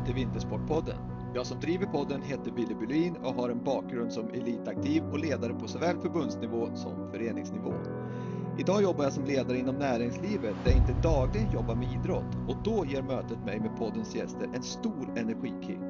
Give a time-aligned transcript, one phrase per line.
[0.00, 0.96] Välkommen till Vintersportpodden.
[1.34, 5.54] Jag som driver podden heter Billy Bylin och har en bakgrund som elitaktiv och ledare
[5.54, 7.74] på såväl förbundsnivå som föreningsnivå.
[8.58, 12.56] Idag jobbar jag som ledare inom näringslivet där jag inte dagligen jobbar med idrott och
[12.64, 15.80] då ger mötet mig med poddens gäster en stor energikick.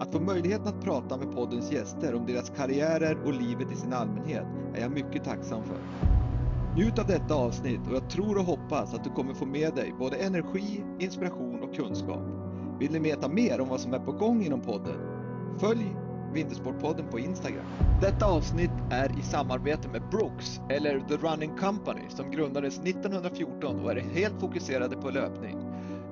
[0.00, 3.92] Att få möjligheten att prata med poddens gäster om deras karriärer och livet i sin
[3.92, 5.78] allmänhet är jag mycket tacksam för.
[6.76, 9.94] Njut av detta avsnitt och jag tror och hoppas att du kommer få med dig
[9.98, 12.37] både energi, inspiration och kunskap.
[12.78, 14.96] Vill ni veta mer om vad som är på gång inom podden?
[15.60, 15.96] Följ
[16.32, 17.64] Vintersportpodden på Instagram.
[18.00, 23.92] Detta avsnitt är i samarbete med Brooks, eller The Running Company, som grundades 1914 och
[23.92, 25.56] är helt fokuserade på löpning.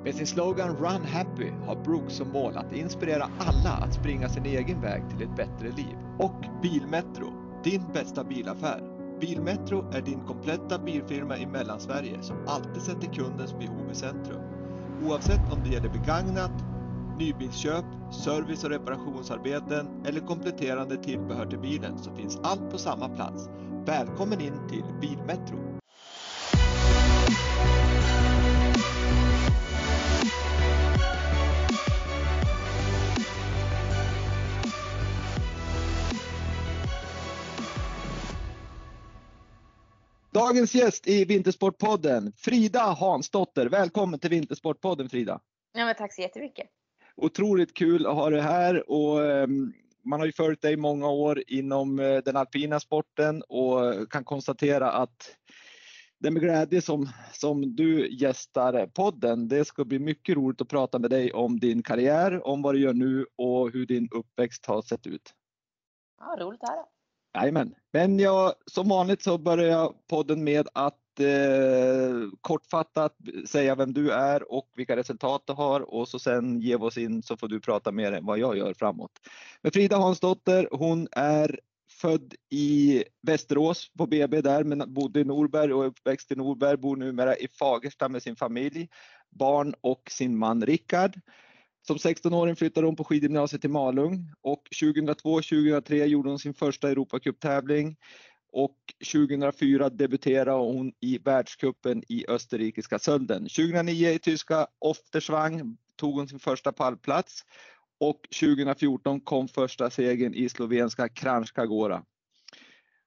[0.04, 4.46] Med sin slogan Run Happy har Brooks som mål att inspirera alla att springa sin
[4.46, 5.96] egen väg till ett bättre liv.
[6.18, 7.32] Och Bilmetro,
[7.64, 8.82] din bästa bilaffär.
[9.20, 14.45] Bilmetro är din kompletta bilfirma i Mellansverige som alltid sätter kundens behov i centrum.
[15.04, 16.64] Oavsett om det gäller begagnat,
[17.18, 23.48] nybilsköp, service och reparationsarbeten eller kompletterande tillbehör till bilen så finns allt på samma plats.
[23.86, 25.65] Välkommen in till Bilmetro!
[40.37, 43.66] Dagens gäst i Vintersportpodden, Frida Hansdotter.
[43.66, 45.40] Välkommen till Vintersportpodden Frida!
[45.73, 46.66] Ja, tack så jättemycket!
[47.16, 49.73] Otroligt kul att ha dig här och ehm,
[50.04, 54.90] man har ju följt dig många år inom eh, den alpina sporten och kan konstatera
[54.92, 55.37] att
[56.18, 59.48] det är med glädje som, som du gästar podden.
[59.48, 62.80] Det ska bli mycket roligt att prata med dig om din karriär, om vad du
[62.80, 65.34] gör nu och hur din uppväxt har sett ut.
[66.20, 66.95] Ja, roligt att höra.
[67.37, 67.75] Jajamän.
[67.92, 73.16] Men jag, som vanligt så börjar jag podden med att eh, kortfattat
[73.47, 77.22] säga vem du är och vilka resultat du har och så sen ge oss in
[77.22, 79.12] så får du prata mer än vad jag gör framåt.
[79.62, 81.60] Men Frida Hansdotter, hon är
[81.91, 86.97] född i Västerås på BB där men bodde i Norberg och uppväxt i Norberg, bor
[86.97, 88.88] numera i Fagersta med sin familj,
[89.30, 91.20] barn och sin man Rickard.
[91.86, 97.97] Som 16-åring flyttade hon på skidgymnasiet till Malung och 2002-2003 gjorde hon sin första Europacuptävling
[98.52, 98.76] och
[99.12, 103.42] 2004 debuterade hon i världskuppen i österrikiska Sölden.
[103.42, 107.42] 2009 i tyska Oftersvang tog hon sin första pallplats
[108.00, 112.03] och 2014 kom första segern i slovenska Kranjska Gora.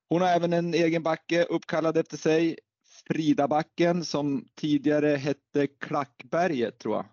[0.09, 2.57] Hon har även en egen backe uppkallad efter sig,
[3.07, 7.06] Fridabacken som tidigare hette Klackberget tror jag.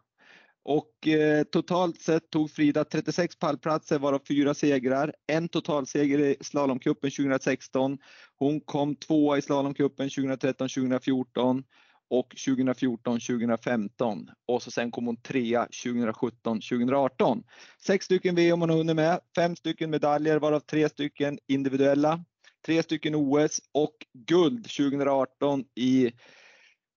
[0.68, 7.10] Och eh, totalt sett tog Frida 36 pallplatser varav fyra segrar, en totalseger i slalomcupen
[7.10, 7.98] 2016.
[8.38, 11.64] Hon kom tvåa i slalomcupen 2013-2014
[12.10, 17.42] och 2014-2015 och så sen kom hon trea 2017-2018.
[17.82, 22.24] Sex stycken VM hon har hunnit med, fem stycken medaljer varav tre stycken individuella,
[22.66, 26.12] tre stycken OS och guld 2018 i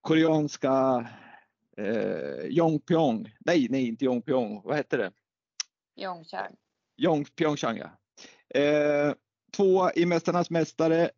[0.00, 1.06] koreanska
[1.80, 3.34] eh, Yongpyong.
[3.40, 4.62] Nej, nej, inte Yongpyong.
[4.64, 5.12] Vad hette det?
[6.96, 7.90] Yong, Pyeongchang, ja.
[8.60, 9.14] Eh,
[9.56, 11.10] tvåa i Mästarnas mästare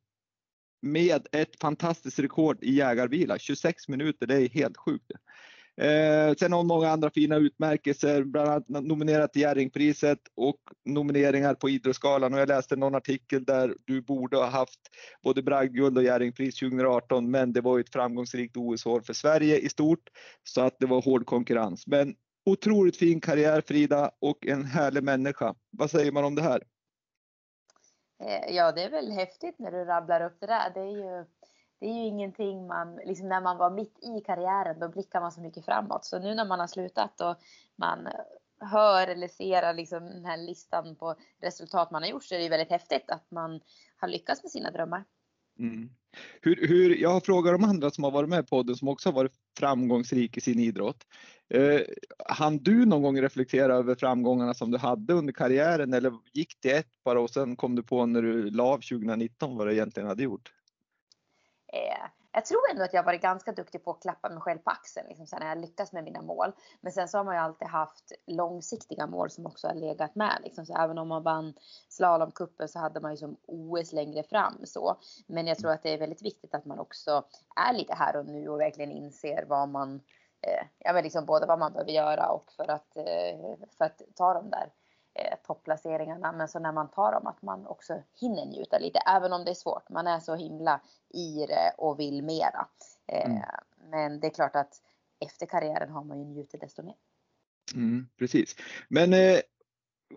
[0.82, 3.38] med ett fantastiskt rekord i jägarvila.
[3.38, 5.12] 26 minuter, det är helt sjukt.
[5.76, 11.68] Eh, sen har många andra fina utmärkelser, bland annat nominerat till Jerringpriset och nomineringar på
[11.68, 12.34] Idrottsgalan.
[12.34, 14.80] Och jag läste någon artikel där du borde ha haft
[15.22, 19.68] både bragdguld och Jerringpris 2018, men det var ju ett framgångsrikt OS-år för Sverige i
[19.68, 20.10] stort,
[20.44, 21.86] så att det var hård konkurrens.
[21.86, 22.14] Men
[22.46, 25.54] otroligt fin karriär Frida och en härlig människa.
[25.70, 26.62] Vad säger man om det här?
[28.24, 30.70] Eh, ja, det är väl häftigt när du rabblar upp det där.
[30.74, 31.24] Det är ju
[31.82, 35.32] det är ju ingenting man, liksom när man var mitt i karriären, då blickar man
[35.32, 36.04] så mycket framåt.
[36.04, 37.36] Så nu när man har slutat och
[37.76, 38.08] man
[38.60, 42.44] hör eller ser liksom den här listan på resultat man har gjort så är det
[42.44, 43.60] ju väldigt häftigt att man
[43.96, 45.04] har lyckats med sina drömmar.
[45.58, 45.90] Mm.
[46.40, 49.08] Hur, hur, jag har frågat de andra som har varit med på podden som också
[49.08, 51.06] har varit framgångsrik i sin idrott.
[51.54, 51.80] Eh,
[52.28, 56.70] hann du någon gång reflektera över framgångarna som du hade under karriären eller gick det
[56.70, 60.08] ett bara och sen kom du på när du la av 2019 vad du egentligen
[60.08, 60.52] hade gjort?
[61.72, 64.70] Eh, jag tror ändå att jag varit ganska duktig på att klappa mig själv på
[64.70, 66.52] axeln liksom, så när jag lyckas med mina mål.
[66.80, 70.38] Men sen så har man ju alltid haft långsiktiga mål som också har legat med.
[70.44, 70.66] Liksom.
[70.66, 71.54] Så även om man vann
[71.88, 74.60] slalomcupen så hade man ju som OS längre fram.
[74.64, 74.96] Så.
[75.26, 77.24] Men jag tror att det är väldigt viktigt att man också
[77.56, 79.94] är lite här och nu och verkligen inser vad man,
[80.40, 84.02] eh, ja, men liksom både vad man behöver göra och för att, eh, för att
[84.14, 84.70] ta de där
[85.14, 86.32] eh, topplaceringarna.
[86.32, 88.98] Men så när man tar dem att man också hinner njuta lite.
[88.98, 89.90] Även om det är svårt.
[89.90, 90.80] Man är så himla
[91.14, 92.66] i det och vill mera.
[93.06, 93.42] Eh, mm.
[93.90, 94.82] Men det är klart att
[95.24, 96.94] efter karriären har man ju njutit desto mer.
[97.74, 98.56] Mm, precis.
[98.88, 99.40] Men eh,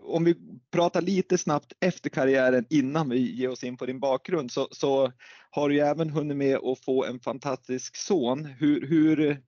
[0.02, 0.34] om vi
[0.70, 5.12] pratar lite snabbt efter karriären innan vi ger oss in på din bakgrund så, så
[5.50, 8.44] har du ju även hunnit med att få en fantastisk son.
[8.44, 9.42] Hur, hur,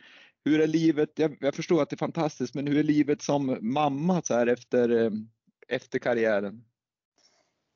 [0.45, 1.11] hur är livet?
[1.15, 4.47] Jag, jag, förstår att det är fantastiskt, men hur är livet som mamma så här
[4.47, 5.11] efter, eh,
[5.69, 6.65] efter karriären?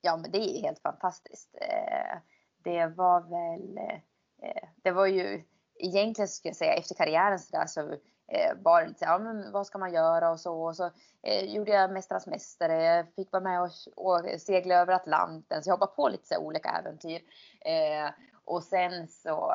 [0.01, 1.55] Ja, men det är helt fantastiskt.
[1.61, 2.19] Eh,
[2.65, 3.79] det var väl,
[4.43, 5.45] eh, det var ju
[5.75, 7.93] egentligen skulle jag säga efter karriären så där så
[8.27, 10.91] eh, var det lite ja men vad ska man göra och så och så
[11.43, 15.75] gjorde jag Mästarnas Mästare, jag fick vara med och, och segla över Atlanten så jag
[15.75, 17.21] hoppade på lite så olika äventyr.
[18.45, 19.53] och sen så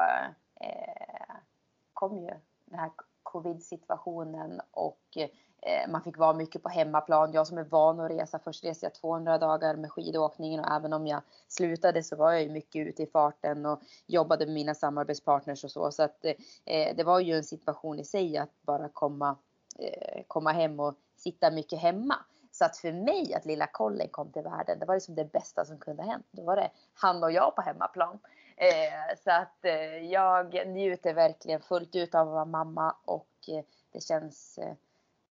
[1.94, 2.32] kom ju
[2.66, 2.92] den här
[3.32, 5.30] covid-situationen och eh,
[5.62, 7.34] Eh, man fick vara mycket på hemmaplan.
[7.34, 10.94] Jag som är van att resa, först reste jag 200 dagar med skidåkningen och även
[10.94, 14.76] om jag slutade så var jag ju mycket ute i farten och jobbade med mina
[14.76, 15.92] samarbetspartners och så.
[15.92, 16.26] Så att
[16.66, 19.36] eh, det var ju en situation i sig att bara komma,
[19.80, 22.16] eh, komma hem och sitta mycket hemma.
[22.52, 25.66] Så att för mig att lilla Colin kom till världen, det var liksom det bästa
[25.66, 26.28] som kunde ha hänt.
[26.32, 28.20] Då var det han och jag på hemmaplan.
[28.58, 33.64] Eh, så att eh, jag njuter verkligen fullt ut av att vara mamma och eh,
[33.92, 34.60] det känns,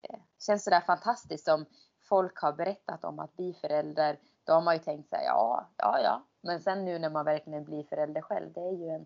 [0.09, 1.65] Eh, känns sådär fantastiskt som
[2.09, 4.19] folk har berättat om att bli förälder.
[4.43, 6.27] Då har man ju tänkt sig ja, ja, ja.
[6.41, 9.05] Men sen nu när man verkligen blir förälder själv, det är ju en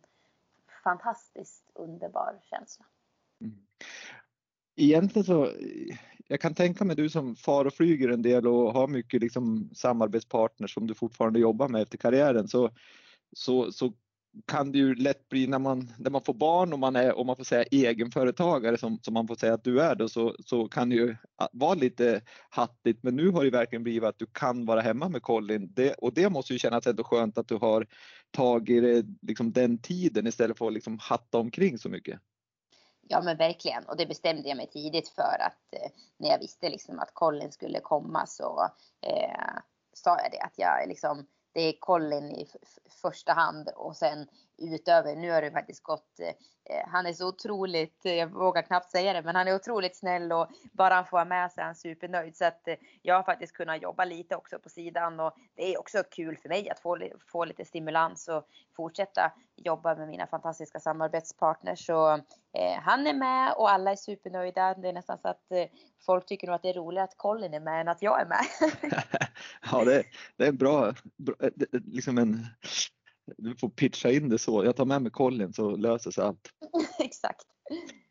[0.84, 2.86] fantastiskt underbar känsla.
[3.42, 3.58] Mm.
[4.76, 5.52] Egentligen så,
[6.28, 9.70] jag kan tänka mig du som far och flyger en del och har mycket liksom
[9.74, 12.70] samarbetspartners som du fortfarande jobbar med efter karriären så,
[13.36, 13.94] så, så
[14.46, 17.28] kan det ju lätt bli när man, när man får barn och man är, om
[17.28, 20.68] man får säga egenföretagare som, som man får säga att du är då, så, så
[20.68, 21.16] kan det ju
[21.52, 23.04] vara lite hattigt.
[23.04, 26.14] Men nu har det verkligen blivit att du kan vara hemma med Colin det, och
[26.14, 27.88] det måste ju kännas ändå skönt att du har
[28.32, 32.20] tagit liksom den tiden istället för att liksom hatta omkring så mycket.
[33.08, 36.70] Ja men verkligen och det bestämde jag mig tidigt för att eh, när jag visste
[36.70, 38.70] liksom att Colin skulle komma så
[39.02, 39.62] eh,
[39.94, 42.48] sa jag det att jag liksom det är Colin i
[43.02, 46.28] första hand och sen utöver, nu har det faktiskt gått, eh,
[46.76, 49.96] eh, han är så otroligt, eh, jag vågar knappt säga det, men han är otroligt
[49.96, 52.38] snäll och bara han får vara med så är han supernöjd.
[52.38, 55.80] Så att eh, jag har faktiskt kunnat jobba lite också på sidan och det är
[55.80, 56.98] också kul för mig att få,
[57.28, 61.86] få lite stimulans och fortsätta jobba med mina fantastiska samarbetspartners.
[61.86, 62.14] Så
[62.54, 64.74] eh, han är med och alla är supernöjda.
[64.74, 65.66] Det är nästan så att eh,
[66.06, 68.26] folk tycker nog att det är roligare att Colin är med än att jag är
[68.26, 68.46] med.
[69.72, 70.04] ja, det,
[70.38, 72.46] det är bra, bra eh, liksom en
[73.38, 74.66] du får pitcha in det så.
[74.66, 76.50] Jag tar med mig Colin så löser sig allt.
[77.00, 77.46] Exakt.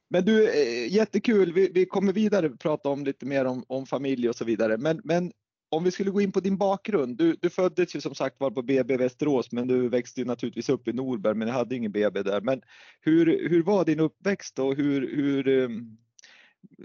[0.09, 1.53] Men du, eh, jättekul.
[1.53, 4.77] Vi, vi kommer vidare prata om lite mer om, om familj och så vidare.
[4.79, 5.33] Men, men
[5.75, 7.17] om vi skulle gå in på din bakgrund.
[7.17, 10.69] Du, du föddes ju som sagt var på BB Västerås, men du växte ju naturligtvis
[10.69, 12.41] upp i Norberg, men jag hade ingen BB där.
[12.41, 12.63] Men
[13.01, 15.99] hur, hur var din uppväxt och hur, hur um,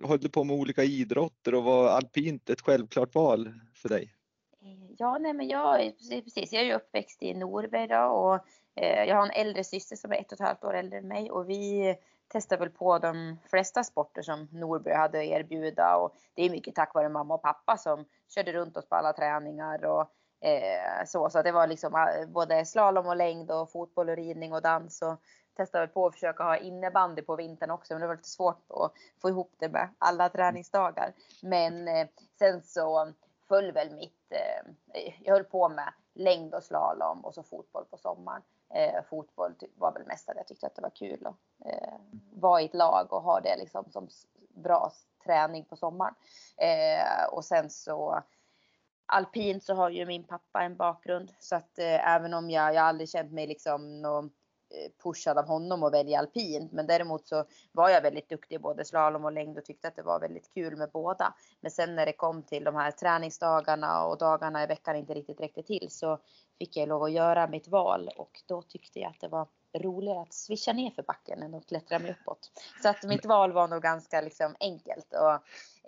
[0.04, 4.14] höll du på med olika idrotter och var alpint ett självklart val för dig?
[4.62, 8.40] Eh, ja, nej men jag, precis, jag är ju uppväxt i Norberg då och
[8.76, 11.08] eh, jag har en äldre syster som är ett och ett halvt år äldre än
[11.08, 11.96] mig och vi
[12.28, 16.76] testade väl på de flesta sporter som Norberg hade att erbjuda och det är mycket
[16.76, 20.02] tack vare mamma och pappa som körde runt oss på alla träningar och
[20.48, 21.30] eh, så.
[21.30, 25.02] Så det var liksom eh, både slalom och längd och fotboll och ridning och dans
[25.02, 25.22] och
[25.58, 28.94] testade på att försöka ha innebandy på vintern också men det var lite svårt att
[29.22, 31.14] få ihop det med alla träningsdagar.
[31.42, 32.08] Men eh,
[32.40, 33.14] sen så
[33.50, 34.72] föll väl mitt, eh,
[35.20, 38.42] jag höll på med längd och slalom och så fotboll på sommaren.
[38.74, 41.94] Eh, fotboll var väl mest att jag tyckte att det var kul att eh,
[42.34, 44.08] vara i ett lag och ha det liksom som
[44.50, 44.92] bra
[45.26, 46.16] träning på sommaren.
[46.58, 48.24] Eh, och sen så
[49.06, 52.84] alpint så har ju min pappa en bakgrund så att eh, även om jag, jag
[52.84, 54.32] aldrig känt mig liksom någon
[54.72, 56.72] Eh, pushad av honom att välja alpint.
[56.72, 59.96] Men däremot så var jag väldigt duktig i både slalom och längd och tyckte att
[59.96, 61.34] det var väldigt kul med båda.
[61.62, 65.42] Men sen när det kom till de här träningsdagarna och dagarna i veckan inte riktigt
[65.42, 66.20] räckte till så
[66.60, 69.48] fick jag lov att göra mitt val och då tyckte jag att det var
[69.78, 72.52] roligare att swisha ner för backen än att klättra mig uppåt.
[72.82, 75.34] Så att mitt val var nog ganska liksom enkelt och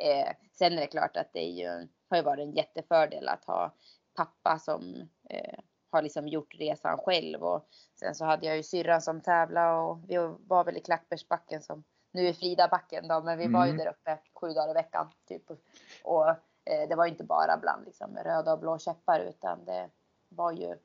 [0.04, 3.46] eh, sen är det klart att det är ju, har ju varit en jättefördel att
[3.46, 3.74] ha
[4.16, 5.60] pappa som eh,
[5.92, 7.68] har liksom gjort resan själv och
[8.00, 10.18] sen så hade jag ju syrran som tävlade och vi
[10.48, 13.60] var väl i Klackbergsbacken som nu är Fridabacken då, men vi mm.
[13.60, 13.86] var ju mm.
[13.86, 15.52] där uppe sju dagar i veckan typ.
[16.04, 19.90] Och eh, det var inte bara bland liksom röda och blå käppar utan det
[20.30, 20.76] var ju,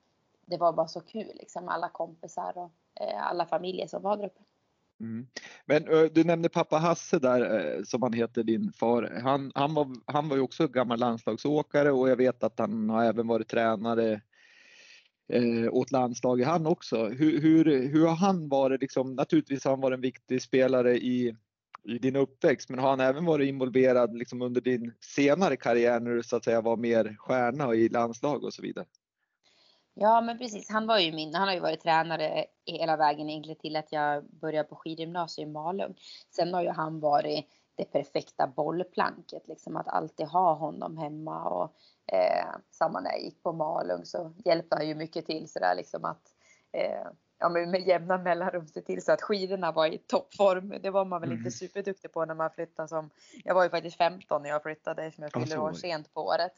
[0.46, 2.70] det var bara så kul liksom alla kompisar och
[3.00, 4.40] eh, alla familjer som var där uppe.
[5.00, 5.26] Mm.
[5.66, 9.20] Men uh, du nämnde pappa Hasse där uh, som han heter, din far.
[9.22, 13.04] Han, han, var, han var ju också gammal landslagsåkare och jag vet att han har
[13.04, 14.20] även varit tränare
[15.32, 17.08] eh, åt landslaget han också.
[17.08, 21.36] Hur, hur, hur har han varit, liksom, naturligtvis har han varit en viktig spelare i,
[21.84, 26.10] i din uppväxt, men har han även varit involverad liksom under din senare karriär när
[26.10, 28.86] du så att säga var mer stjärna i landslag och så vidare?
[29.98, 30.70] Ja, men precis.
[30.70, 34.24] Han var ju min, han har ju varit tränare hela vägen egentligen till att jag
[34.24, 35.94] började på skidgymnasium i Malung.
[36.36, 41.76] Sen har ju han varit det perfekta bollplanket, liksom att alltid ha honom hemma och
[42.12, 46.04] eh, samma när jag gick på Malung så hjälpte han ju mycket till sådär liksom
[46.04, 46.34] att
[46.72, 47.06] eh,
[47.38, 50.74] ja, men med jämna mellanrum se till så att skidorna var i toppform.
[50.82, 51.38] Det var man väl mm.
[51.38, 53.10] inte superduktig på när man flyttade som,
[53.44, 56.52] jag var ju faktiskt 15 när jag flyttade eftersom jag fyller år sent på året.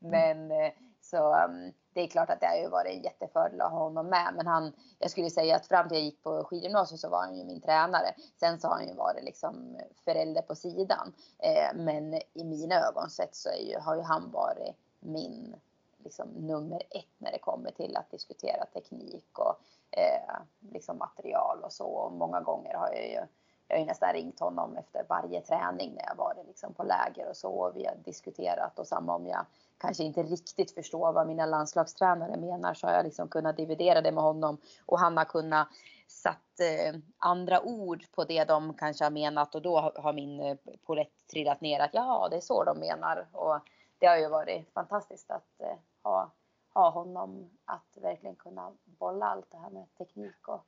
[0.00, 0.10] Mm.
[0.10, 0.72] Men mm.
[1.00, 4.06] så um, det är klart att det har ju varit en jättefördel att ha honom
[4.06, 4.32] med.
[4.36, 7.38] Men han, jag skulle säga att fram till jag gick på skidgymnasiet så var han
[7.38, 8.14] ju min tränare.
[8.40, 11.12] Sen så har han ju varit liksom förälder på sidan.
[11.38, 15.56] Eh, men i mina ögon sett så ju, har ju han varit min
[15.98, 19.56] liksom, nummer ett när det kommer till att diskutera teknik och
[19.90, 20.36] eh,
[20.72, 21.86] liksom material och så.
[21.86, 23.26] Och många gånger har jag ju
[23.72, 27.28] jag har ju nästan ringt honom efter varje träning när jag varit liksom på läger
[27.28, 27.48] och så.
[27.48, 29.46] Och vi har diskuterat och samma om jag
[29.78, 34.12] kanske inte riktigt förstår vad mina landslagstränare menar så har jag liksom kunnat dividera det
[34.12, 35.68] med honom och han har kunnat
[36.08, 40.56] satt eh, andra ord på det de kanske har menat och då har min eh,
[40.86, 43.26] polett trillat ner att ja, det är så de menar.
[43.32, 43.58] Och
[44.02, 46.34] det har ju varit fantastiskt att eh, ha,
[46.74, 50.66] ha honom att verkligen kunna bolla allt det här med teknik och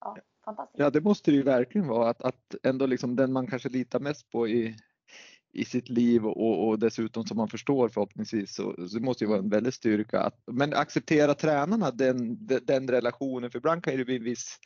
[0.00, 0.78] ja, fantastiskt.
[0.78, 4.00] Ja, det måste det ju verkligen vara att, att ändå liksom den man kanske litar
[4.00, 4.76] mest på i,
[5.52, 9.28] i sitt liv och, och dessutom som man förstår förhoppningsvis så, så det måste ju
[9.28, 10.20] vara en väldig styrka.
[10.20, 14.58] Att, men acceptera tränarna den, den, den relationen för ibland kan det bli en viss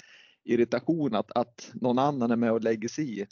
[0.44, 3.26] irritation att, att någon annan är med och lägger sig i.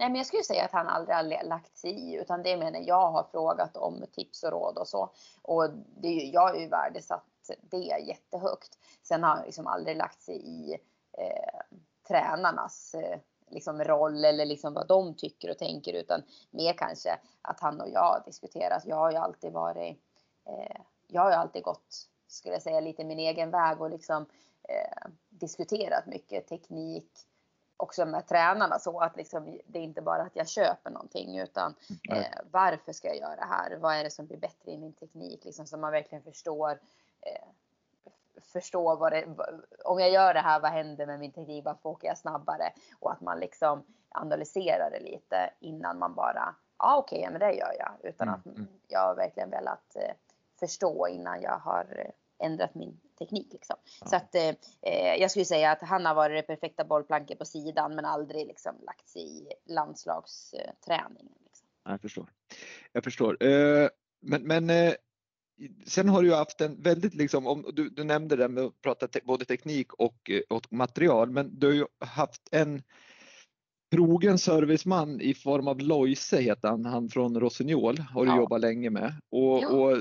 [0.00, 2.80] Nej, men jag skulle säga att han aldrig har lagt sig i, utan det menar
[2.80, 5.10] jag har frågat om tips och råd och så.
[5.42, 8.78] Och det är ju, jag är ju värdesatt det jättehögt.
[9.02, 10.72] Sen har han liksom aldrig lagt sig i
[11.18, 11.60] eh,
[12.08, 13.18] tränarnas eh,
[13.50, 17.88] liksom roll eller liksom vad de tycker och tänker utan mer kanske att han och
[17.88, 18.82] jag diskuterar.
[18.84, 19.98] Jag har ju alltid varit,
[20.46, 24.26] eh, jag har ju alltid gått, skulle jag säga, lite min egen väg och liksom
[24.68, 27.26] eh, diskuterat mycket teknik
[27.82, 31.74] också med tränarna så att liksom, det är inte bara att jag köper någonting utan
[32.10, 33.76] eh, varför ska jag göra det här?
[33.76, 35.44] Vad är det som blir bättre i min teknik?
[35.44, 36.70] Liksom, så man verkligen förstår
[37.20, 37.48] eh,
[38.52, 39.24] förstå vad det,
[39.84, 41.64] om jag gör det här, vad händer med min teknik?
[41.64, 42.72] Varför åker jag snabbare?
[42.98, 47.40] Och att man liksom analyserar det lite innan man bara, ja ah, okej, okay, men
[47.40, 47.92] det gör jag.
[48.02, 48.40] Utan mm.
[48.40, 48.68] att mm.
[48.88, 50.14] jag verkligen velat eh,
[50.60, 53.48] förstå innan jag har eh, ändrat min teknik.
[53.52, 53.76] Liksom.
[54.00, 54.06] Ja.
[54.06, 54.48] Så att eh,
[54.82, 58.46] eh, jag skulle säga att han har varit det perfekta bollplanket på sidan men aldrig
[58.46, 61.34] liksom lagt sig i landslagsträningen.
[61.44, 61.66] Liksom.
[61.84, 62.32] Jag förstår.
[62.92, 63.44] Jag förstår.
[63.44, 63.88] Eh,
[64.22, 64.94] men, men eh,
[65.86, 68.82] sen har du ju haft en väldigt liksom, om, du, du nämnde det med att
[68.82, 72.82] prata te, både teknik och, och material, men du har ju haft en
[73.90, 78.36] trogen serviceman i form av Loise heter han, han från Rossignol har du ja.
[78.36, 79.14] jobbat länge med.
[79.30, 79.68] Och, ja.
[79.68, 79.96] och,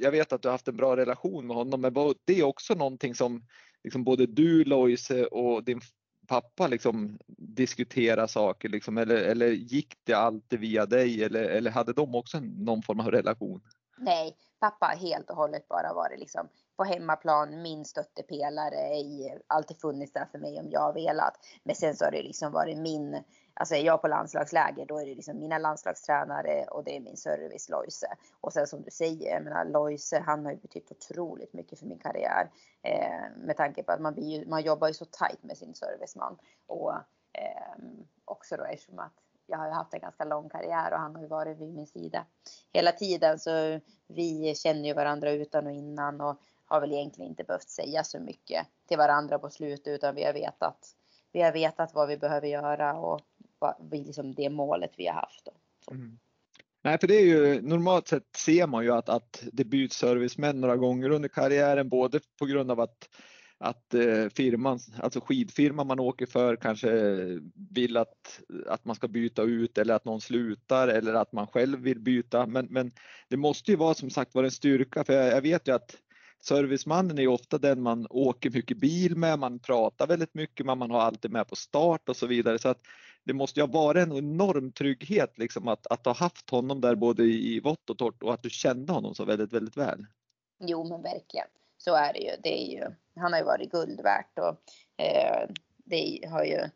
[0.00, 2.74] jag vet att du har haft en bra relation med honom, men var det också
[2.74, 3.44] någonting som
[3.84, 5.80] liksom både du Loise och din
[6.28, 11.92] pappa liksom diskutera saker liksom, eller, eller gick det alltid via dig eller, eller hade
[11.92, 13.60] de också någon form av relation?
[14.00, 19.80] Nej, pappa har helt och hållet bara varit liksom på hemmaplan min stöttepelare i alltid
[19.80, 21.34] funnits där för mig om jag har velat.
[21.62, 23.22] Men sen så har det liksom varit min,
[23.54, 27.16] alltså är jag på landslagsläger då är det liksom mina landslagstränare och det är min
[27.16, 28.06] service Loise.
[28.40, 31.86] Och sen som du säger, jag menar Loise han har ju betytt otroligt mycket för
[31.86, 32.50] min karriär.
[32.82, 36.38] Eh, med tanke på att man, blir, man jobbar ju så tajt med sin serviceman.
[36.66, 36.92] Och
[37.32, 37.78] eh,
[38.24, 41.22] också då eftersom att jag har ju haft en ganska lång karriär och han har
[41.22, 42.26] ju varit vid min sida
[42.72, 43.38] hela tiden.
[43.38, 48.04] Så vi känner ju varandra utan och innan och har väl egentligen inte behövt säga
[48.04, 50.94] så mycket till varandra på slutet utan vi har vetat,
[51.32, 53.20] vi har vetat vad vi behöver göra och
[53.58, 55.48] vad, liksom det målet vi har haft.
[55.90, 56.18] Mm.
[56.82, 60.60] Nej, för det är ju normalt sett ser man ju att, att det byts servicemän
[60.60, 63.08] några gånger under karriären, både på grund av att
[63.60, 66.90] att eh, firman, alltså skidfirman man åker för kanske
[67.70, 71.78] vill att, att man ska byta ut eller att någon slutar eller att man själv
[71.78, 72.46] vill byta.
[72.46, 72.90] Men, men
[73.28, 75.96] det måste ju vara som sagt vara en styrka för jag, jag vet ju att
[76.40, 80.90] servicemannen är ofta den man åker mycket bil med, man pratar väldigt mycket, man, man
[80.90, 82.58] har alltid med på start och så vidare.
[82.58, 82.80] Så att
[83.24, 86.94] det måste ju ha varit en enorm trygghet liksom att, att ha haft honom där
[86.94, 90.06] både i vått och torrt och att du kände honom så väldigt, väldigt väl.
[90.60, 91.46] Jo men verkligen.
[91.78, 92.30] Så är det ju.
[92.42, 94.56] Det är ju han har ju varit guld värt och
[95.04, 95.48] eh,
[95.84, 96.68] det har ju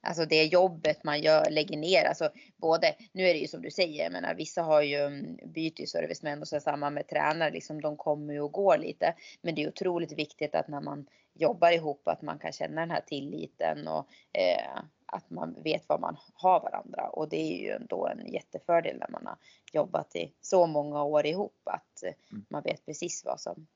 [0.00, 3.70] Alltså det jobbet man gör, lägger ner, alltså både, nu är det ju som du
[3.70, 7.50] säger, jag menar vissa har ju mm, byter ju servicemän och så samma med tränare,
[7.50, 9.14] liksom de kommer ju och går lite.
[9.42, 12.90] Men det är otroligt viktigt att när man jobbar ihop att man kan känna den
[12.90, 17.70] här tilliten och eh, att man vet vad man har varandra och det är ju
[17.70, 19.36] ändå en jättefördel när man har
[19.72, 22.44] jobbat i så många år ihop att mm.
[22.48, 23.66] man vet precis vad som,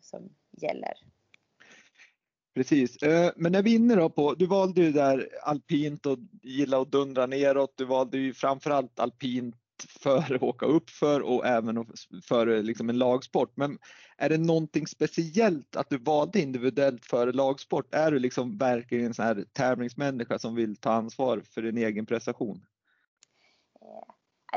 [0.00, 0.28] som
[0.62, 0.94] gäller.
[2.54, 6.18] Precis, eh, men när vi är inne då på, du valde ju där alpint och
[6.42, 7.74] gilla att dundra neråt.
[7.76, 9.56] Du valde ju framförallt alpint
[10.00, 11.86] för att åka upp för och även
[12.28, 13.56] för liksom en lagsport.
[13.56, 13.78] Men
[14.16, 17.94] är det någonting speciellt att du valde individuellt före lagsport?
[17.94, 22.06] Är du liksom verkligen en sån här tävlingsmänniska som vill ta ansvar för din egen
[22.06, 22.64] prestation?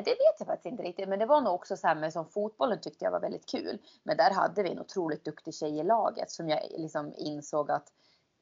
[0.04, 3.06] Det vet jag faktiskt inte riktigt, men det var nog också med som fotbollen tyckte
[3.06, 3.78] jag var väldigt kul.
[4.04, 7.92] Men där hade vi en otroligt duktig tjej i laget som jag liksom insåg att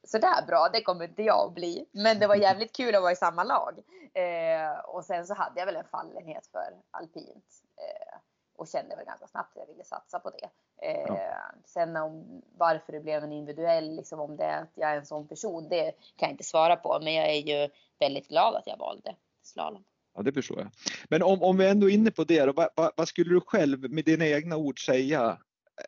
[0.03, 1.85] sådär bra, det kommer inte jag att bli.
[1.91, 3.79] Men det var jävligt kul att vara i samma lag.
[4.13, 7.63] Eh, och sen så hade jag väl en fallenhet för alpint.
[7.77, 8.17] Eh,
[8.55, 10.49] och kände väl ganska snabbt att jag ville satsa på det.
[10.87, 11.51] Eh, ja.
[11.65, 15.05] Sen om varför det blev en individuell, liksom om det är att jag är en
[15.05, 16.99] sån person, det kan jag inte svara på.
[17.01, 19.83] Men jag är ju väldigt glad att jag valde slalom.
[20.19, 20.71] Ja, det förstår jag.
[21.09, 23.91] Men om, om vi ändå är inne på det, då, vad, vad, skulle du själv
[23.91, 25.37] med dina egna ord säga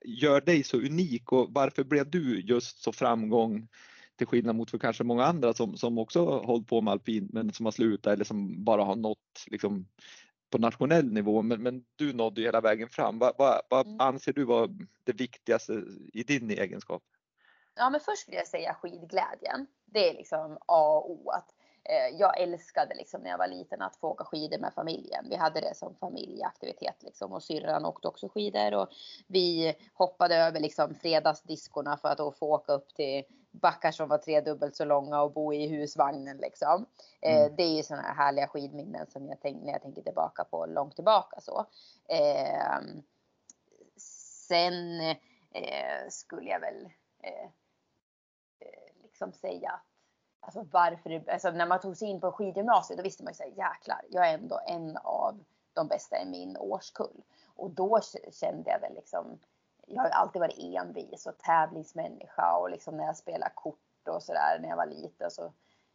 [0.05, 3.67] gör dig så unik och varför blev du just så framgång
[4.15, 7.53] till skillnad mot för kanske många andra som, som också hållit på med alpint men
[7.53, 9.87] som har slutat eller som bara har nått liksom,
[10.49, 11.41] på nationell nivå.
[11.41, 13.19] Men, men du nådde hela vägen fram.
[13.19, 13.99] Vad, vad, vad mm.
[13.99, 14.69] anser du var
[15.03, 15.83] det viktigaste
[16.13, 17.03] i din egenskap?
[17.75, 19.67] Ja, men först vill jag säga skidglädjen.
[19.85, 21.29] Det är liksom A och O.
[21.29, 21.60] Att, eh,
[22.13, 25.25] jag älskade liksom när jag var liten att få åka skidor med familjen.
[25.29, 28.87] Vi hade det som familjeaktivitet liksom och syrran åkte också skidor och
[29.27, 34.75] vi hoppade över liksom fredagsdiskorna för att få åka upp till backar som var tredubbelt
[34.75, 36.85] så långa och bo i husvagnen liksom.
[37.21, 37.55] Eh, mm.
[37.55, 40.65] det är ju sådana här härliga skidminnen som jag tänker när jag tänker tillbaka på
[40.65, 41.65] långt tillbaka så.
[42.07, 42.79] Eh,
[44.47, 45.01] sen
[45.51, 46.85] eh, skulle jag väl
[47.23, 47.45] eh,
[48.59, 49.90] eh, liksom säga att
[50.41, 53.49] alltså varför, alltså när man tog sig in på skidgymnasiet då visste man ju såhär
[53.49, 57.23] jäklar, jag är ändå en av de bästa i min årskull.
[57.55, 57.99] Och då
[58.31, 59.39] kände jag väl liksom
[59.87, 64.59] jag har alltid varit envis och tävlingsmänniska och liksom när jag spelar kort och sådär
[64.61, 65.45] när jag var liten så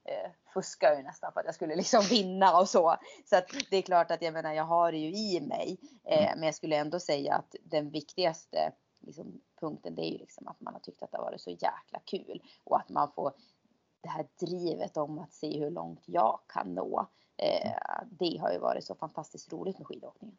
[0.04, 2.96] eh, fuskade jag ju nästan för att jag skulle liksom vinna och så.
[3.24, 5.78] Så att det är klart att jag menar jag har det ju i mig.
[6.04, 6.38] Eh, mm.
[6.38, 10.60] men jag skulle ändå säga att den viktigaste liksom, punkten det är ju liksom att
[10.60, 13.32] man har tyckt att det har varit så jäkla kul och att man får
[14.06, 17.08] det här drivet om att se hur långt jag kan nå.
[17.42, 17.70] Eh,
[18.10, 20.36] det har ju varit så fantastiskt roligt med skidåkningen.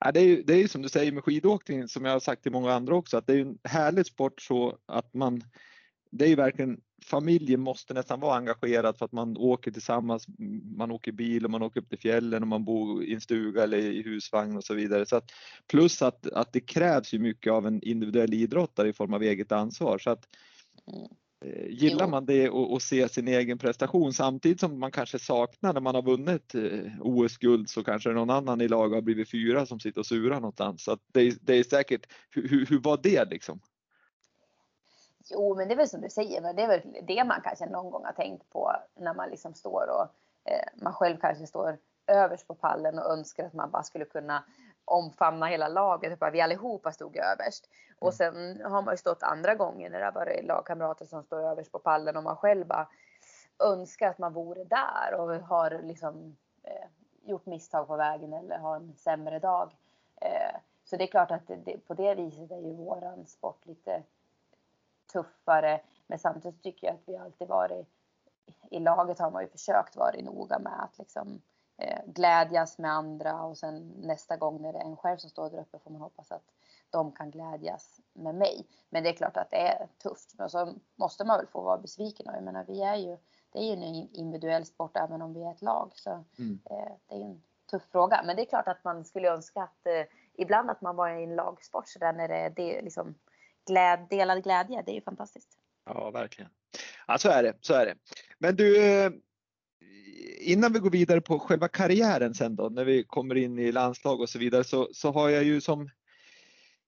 [0.00, 2.20] Ja, det, är ju, det är ju som du säger med skidåkning som jag har
[2.20, 5.42] sagt till många andra också att det är en härlig sport så att man
[6.10, 10.26] det är ju verkligen familjen måste nästan vara engagerad för att man åker tillsammans.
[10.76, 13.62] Man åker bil och man åker upp till fjällen och man bor i en stuga
[13.62, 15.06] eller i husvagn och så vidare.
[15.06, 15.30] Så att,
[15.66, 19.52] plus att, att det krävs ju mycket av en individuell idrottare i form av eget
[19.52, 19.98] ansvar.
[19.98, 20.28] Så att,
[21.44, 25.72] Eh, gillar man det och, och se sin egen prestation samtidigt som man kanske saknar
[25.72, 29.66] när man har vunnit eh, OS-guld så kanske någon annan i lag har blivit fyra
[29.66, 30.84] som sitter och surar någonstans.
[30.84, 33.60] Så det, är, det är säkert, hur, hur var det liksom?
[35.30, 37.90] Jo, men det är väl som du säger, det är väl det man kanske någon
[37.90, 40.06] gång har tänkt på när man liksom står och
[40.50, 44.44] eh, man själv kanske står överst på pallen och önskar att man bara skulle kunna
[44.84, 46.18] omfamna hela laget.
[46.18, 47.68] Bara vi allihopa stod överst.
[47.98, 48.56] Och mm.
[48.56, 51.72] sen har man ju stått andra gånger när det har varit lagkamrater som står överst
[51.72, 52.88] på pallen och man själv bara
[53.58, 56.88] önskar att man vore där och har liksom eh,
[57.22, 59.76] gjort misstag på vägen eller har en sämre dag.
[60.20, 64.02] Eh, så det är klart att det, på det viset är ju våran sport lite
[65.12, 65.80] tuffare.
[66.06, 67.88] Men samtidigt tycker jag att vi alltid varit
[68.70, 71.42] i laget har man ju försökt vara noga med att liksom
[72.06, 75.60] glädjas med andra och sen nästa gång när det är en själv som står där
[75.60, 76.52] uppe får man hoppas att
[76.90, 78.66] de kan glädjas med mig.
[78.90, 80.34] Men det är klart att det är tufft.
[80.38, 82.26] Men så måste man väl få vara besviken.
[82.34, 83.16] Jag menar, vi är ju,
[83.52, 85.92] det är ju en individuell sport även om vi är ett lag.
[85.94, 86.60] Så mm.
[86.70, 88.22] eh, det är en tuff fråga.
[88.26, 91.24] Men det är klart att man skulle önska att eh, ibland att man var i
[91.24, 93.14] en lagsport så där när det är det, liksom,
[93.66, 94.82] gläd, delad glädje.
[94.82, 95.58] Det är ju fantastiskt.
[95.84, 96.50] Ja, verkligen.
[97.06, 97.54] Ja, så är det.
[97.60, 97.94] Så är det.
[98.38, 99.10] Men du, eh,
[100.40, 104.20] innan vi går vidare på själva karriären sen då, när vi kommer in i landslag
[104.20, 105.88] och så vidare, så, så har jag ju som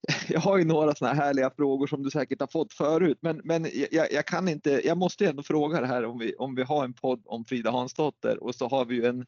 [0.29, 3.40] jag har ju några sådana här härliga frågor som du säkert har fått förut, men,
[3.45, 6.62] men jag, jag, kan inte, jag måste ändå fråga det här om vi, om vi
[6.62, 9.27] har en podd om Frida Hansdotter och så har vi ju en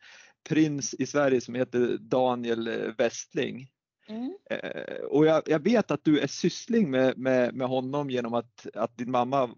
[0.49, 3.69] prins i Sverige som heter Daniel Westling.
[4.09, 4.35] Mm.
[4.51, 8.67] Eh, och jag, jag, vet att du är syssling med, med, med honom genom att,
[8.75, 9.51] att din mamma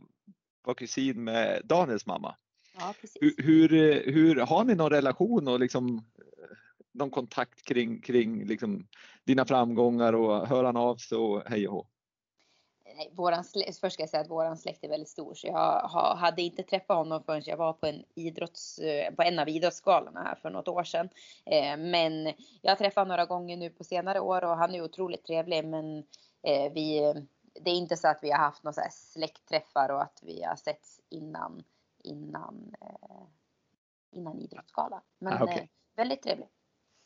[0.64, 2.36] var kusin med Daniels mamma.
[2.78, 3.68] Ja, hur, hur,
[4.12, 6.04] hur, har ni någon relation och liksom
[6.92, 8.86] någon kontakt kring, kring liksom
[9.24, 11.86] dina framgångar och hör han av sig och hej och hå?
[12.98, 15.80] nej, våran släkt, först ska jag säga att våran släkt är väldigt stor så jag
[15.88, 19.48] ha, hade inte träffat honom förrän jag var på en, idrotts, eh, på en av
[19.48, 21.08] idrottsgalorna här för något år sedan.
[21.46, 22.26] Eh, men
[22.62, 25.64] jag har träffat honom några gånger nu på senare år och han är otroligt trevlig
[25.64, 25.98] men
[26.42, 27.14] eh, vi,
[27.64, 31.00] det är inte så att vi har haft några släktträffar och att vi har setts
[31.10, 31.62] innan,
[32.04, 33.26] innan, eh,
[34.12, 35.02] innan idrottsgala.
[35.18, 35.68] Men ah, okay.
[35.96, 36.48] väldigt trevlig.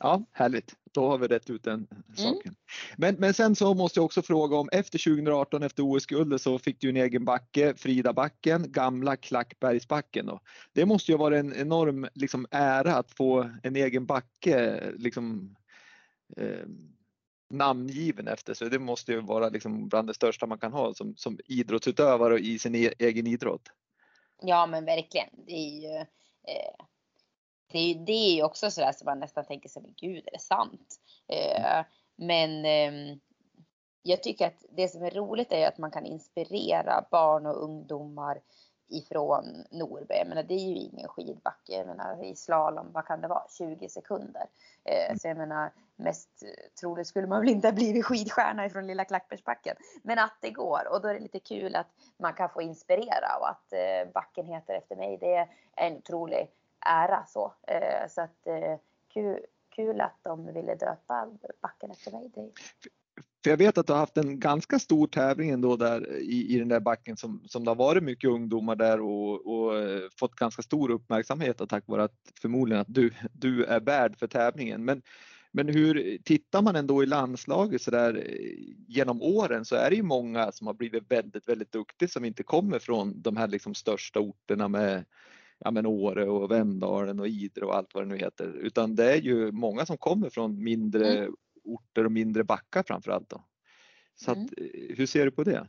[0.02, 0.74] Ja, härligt.
[0.92, 2.40] Då har vi rätt ut den saken.
[2.44, 2.54] Mm.
[2.96, 6.80] Men, men sen så måste jag också fråga om efter 2018 efter OS-guldet så fick
[6.80, 10.26] du en egen backe, Fridabacken, gamla Klackbergsbacken.
[10.26, 10.40] Då.
[10.72, 15.56] Det måste ju vara en enorm liksom, ära att få en egen backe liksom,
[16.36, 16.66] eh,
[17.50, 18.70] namngiven efter sig.
[18.70, 22.58] Det måste ju vara liksom bland det största man kan ha som, som idrottsutövare i
[22.58, 23.68] sin e egen idrott.
[24.40, 25.28] Ja men verkligen.
[25.32, 25.96] Det är ju
[26.48, 26.84] eh
[27.72, 30.32] det, är, det är ju också sådär som man nästan tänker sig, men gud är
[30.32, 30.96] det sant?
[31.28, 31.84] Eh,
[32.16, 33.16] men eh,
[34.02, 38.40] jag tycker att det som är roligt är att man kan inspirera barn och ungdomar
[38.88, 40.18] ifrån Norberg.
[40.18, 41.72] Jag menar, det är ju ingen skidbacke.
[41.72, 43.44] Jag menar, I slalom, vad kan det vara?
[43.58, 44.46] 20 sekunder.
[44.84, 46.42] Eh, så jag menar, mest
[46.80, 49.76] troligt skulle man väl inte ha blivit skidstjärna ifrån lilla Klackbergsbacken.
[50.02, 53.36] Men att det går och då är det lite kul att man kan få inspirera
[53.40, 55.18] och att eh, backen heter efter mig.
[55.20, 56.50] Det är en otrolig
[56.86, 57.52] ära så.
[57.66, 58.76] Eh, så att eh,
[59.08, 61.28] kul, kul att de ville döpa
[61.60, 62.30] backen efter mig.
[62.34, 62.50] Det...
[63.44, 66.58] För jag vet att du har haft en ganska stor tävling ändå där i, i
[66.58, 70.34] den där backen som, som det har varit mycket ungdomar där och, och eh, fått
[70.34, 74.84] ganska stor uppmärksamhet och tack vare att förmodligen att du, du är värd för tävlingen.
[74.84, 75.02] Men,
[75.52, 79.96] men hur tittar man ändå i landslaget så där eh, genom åren så är det
[79.96, 83.74] ju många som har blivit väldigt, väldigt duktiga som inte kommer från de här liksom
[83.74, 85.04] största orterna med
[85.58, 88.56] ja, men Åre och Vemdalen och Idre och allt vad det nu heter.
[88.56, 93.28] Utan det är ju många som kommer från mindre mm orter och mindre backar framförallt.
[93.28, 93.44] Då.
[94.14, 94.44] Så mm.
[94.44, 95.68] att, eh, hur ser du på det?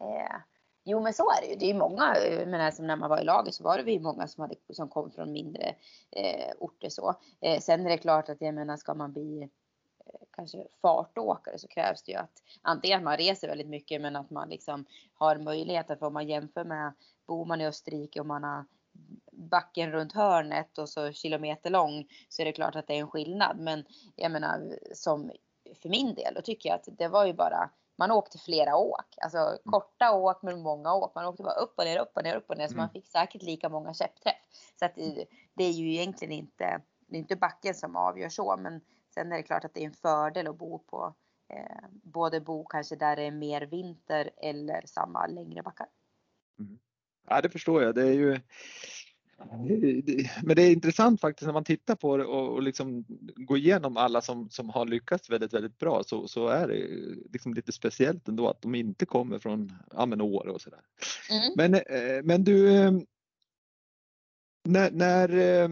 [0.00, 0.36] Eh,
[0.84, 1.56] jo men så är det ju.
[1.56, 4.00] Det är många, eh, men som när man var i laget så var det ju
[4.00, 5.74] många som, hade, som kom från mindre
[6.10, 7.20] eh, orter så.
[7.40, 11.68] Eh, sen är det klart att jag menar ska man bli eh, kanske fartåkare så
[11.68, 15.38] krävs det ju att antingen att man reser väldigt mycket men att man liksom har
[15.38, 16.92] möjlighet att om man jämför med
[17.26, 18.64] bor man i Österrike och man har
[19.32, 23.10] backen runt hörnet och så kilometer lång så är det klart att det är en
[23.10, 23.58] skillnad.
[23.58, 23.84] Men
[24.16, 25.30] jag menar som
[25.82, 29.14] för min del, då tycker jag att det var ju bara man åkte flera åk,
[29.22, 31.14] alltså korta åk men många åk.
[31.14, 32.68] Man åkte bara upp och ner, upp och ner, upp och ner.
[32.68, 32.92] Så man mm.
[32.92, 34.36] fick säkert lika många käppträff.
[34.78, 38.56] Så att det, det är ju egentligen inte, det är inte backen som avgör så.
[38.56, 38.80] Men
[39.14, 41.14] sen är det klart att det är en fördel att bo på,
[41.48, 45.88] eh, både bo kanske där det är mer vinter eller samma längre backar.
[46.58, 46.78] Mm.
[47.30, 47.94] Ja, det förstår jag.
[47.94, 48.40] Det är ju
[50.42, 53.04] men det är intressant faktiskt när man tittar på det och, och liksom
[53.36, 56.76] går igenom alla som, som har lyckats väldigt, väldigt bra så, så är det
[57.32, 60.80] liksom lite speciellt ändå att de inte kommer från ja, men Åre och sådär.
[61.30, 61.52] Mm.
[61.56, 62.92] Men, eh, men du, eh,
[64.64, 65.68] när, när, eh,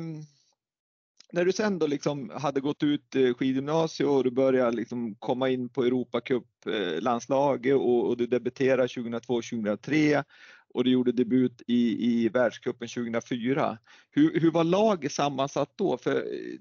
[1.33, 5.69] när du sen då liksom hade gått ut skidgymnasiet och du började liksom komma in
[5.69, 10.25] på Europacup-landslaget och, och du debuterade 2002-2003
[10.75, 13.79] och du gjorde debut i, i världscupen 2004.
[14.11, 15.99] Hur, hur var laget sammansatt då?
[15.99, 16.59] För eh,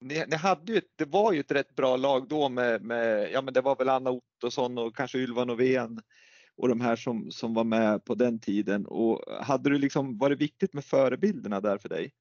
[0.00, 3.42] ni, ni, hade ju, det var ju ett rätt bra lag då med, med ja
[3.42, 6.00] men det var väl Anna Ottosson och kanske Ylva Novén
[6.56, 8.86] och de här som, som var med på den tiden.
[8.86, 12.12] Och hade du liksom, var det viktigt med förebilderna där för dig?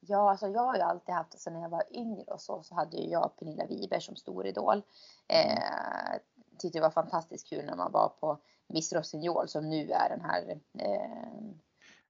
[0.00, 2.74] Ja, alltså jag har ju alltid haft, alltså när jag var yngre och så, så
[2.74, 4.82] hade ju jag Pernilla Wiberg som stor idol.
[5.28, 6.18] Eh,
[6.60, 10.20] tyckte det var fantastiskt kul när man var på Miss Rossignol som nu är den
[10.20, 11.60] här eh,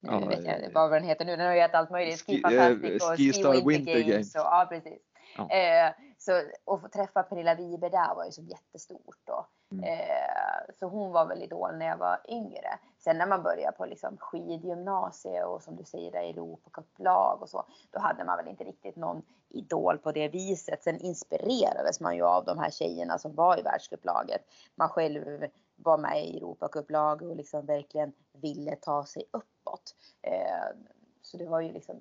[0.01, 1.37] nu ja, vet jag vad den heter nu.
[1.37, 2.21] Den har ju allt möjligt.
[2.27, 4.07] Ski, Fantastic och Ski, Winter, Winter Games.
[4.07, 4.35] Games.
[4.35, 5.03] Och, ja, precis.
[5.37, 5.51] Ja.
[5.51, 6.33] Eh, så,
[6.67, 9.29] att få träffa Pernilla Wiberg där var ju så jättestort.
[9.29, 9.85] Och, mm.
[9.85, 12.79] eh, så hon var väl idol när jag var yngre.
[13.05, 17.67] Sen när man började på liksom skidgymnasiet och som du säger där Europacuplag och så.
[17.91, 20.83] Då hade man väl inte riktigt någon idol på det viset.
[20.83, 24.43] Sen inspirerades man ju av de här tjejerna som var i världscuplaget.
[24.75, 29.95] Man själv var med i Europacuplaget och liksom verkligen ville ta sig uppåt.
[30.23, 30.77] Eh,
[31.23, 32.01] så det var ju liksom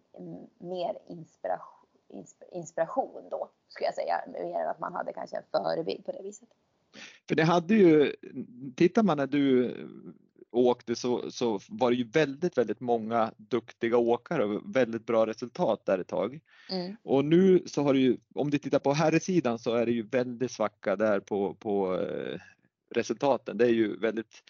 [0.57, 1.87] mer inspiration,
[2.51, 6.21] inspiration då, skulle jag säga, mer än att man hade kanske en förebild på det
[6.23, 6.49] viset.
[7.27, 8.15] För det hade ju,
[8.75, 9.75] tittar man när du
[10.51, 15.85] åkte så, så var det ju väldigt, väldigt många duktiga åkare och väldigt bra resultat
[15.85, 16.39] där ett tag.
[16.69, 16.95] Mm.
[17.03, 20.03] Och nu så har du ju, om du tittar på herrsidan så är det ju
[20.03, 22.39] väldigt svacka där på, på eh,
[22.95, 23.57] resultaten.
[23.57, 24.43] Det är ju väldigt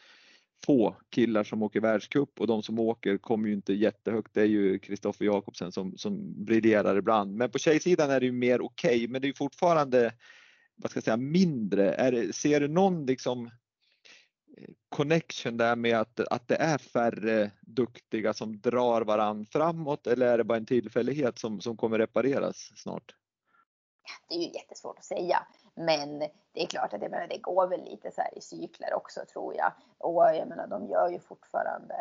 [0.65, 4.33] få killar som åker världscup och de som åker kommer ju inte jättehögt.
[4.33, 7.35] Det är ju Kristoffer Jakobsen som, som briljerar ibland.
[7.35, 10.13] Men på tjejsidan är det ju mer okej, okay, men det är fortfarande
[10.75, 11.93] vad ska jag säga, mindre.
[11.93, 13.49] Är det, ser du någon liksom
[14.89, 20.38] connection där med att, att det är färre duktiga som drar varann framåt eller är
[20.38, 23.15] det bara en tillfällighet som, som kommer repareras snart?
[24.30, 25.48] Det är ju jättesvårt att säga.
[25.76, 28.93] Men det är klart att jag menar, det går väl lite så här i cykler
[28.93, 29.72] också tror jag.
[29.98, 31.95] Och jag menar de gör ju fortfarande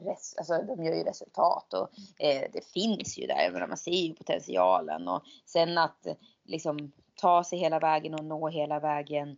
[0.00, 3.42] res, alltså, de gör ju resultat och eh, det finns ju där.
[3.42, 6.06] Jag menar, man ser ju potentialen och sen att
[6.44, 9.36] liksom ta sig hela vägen och nå hela vägen eh,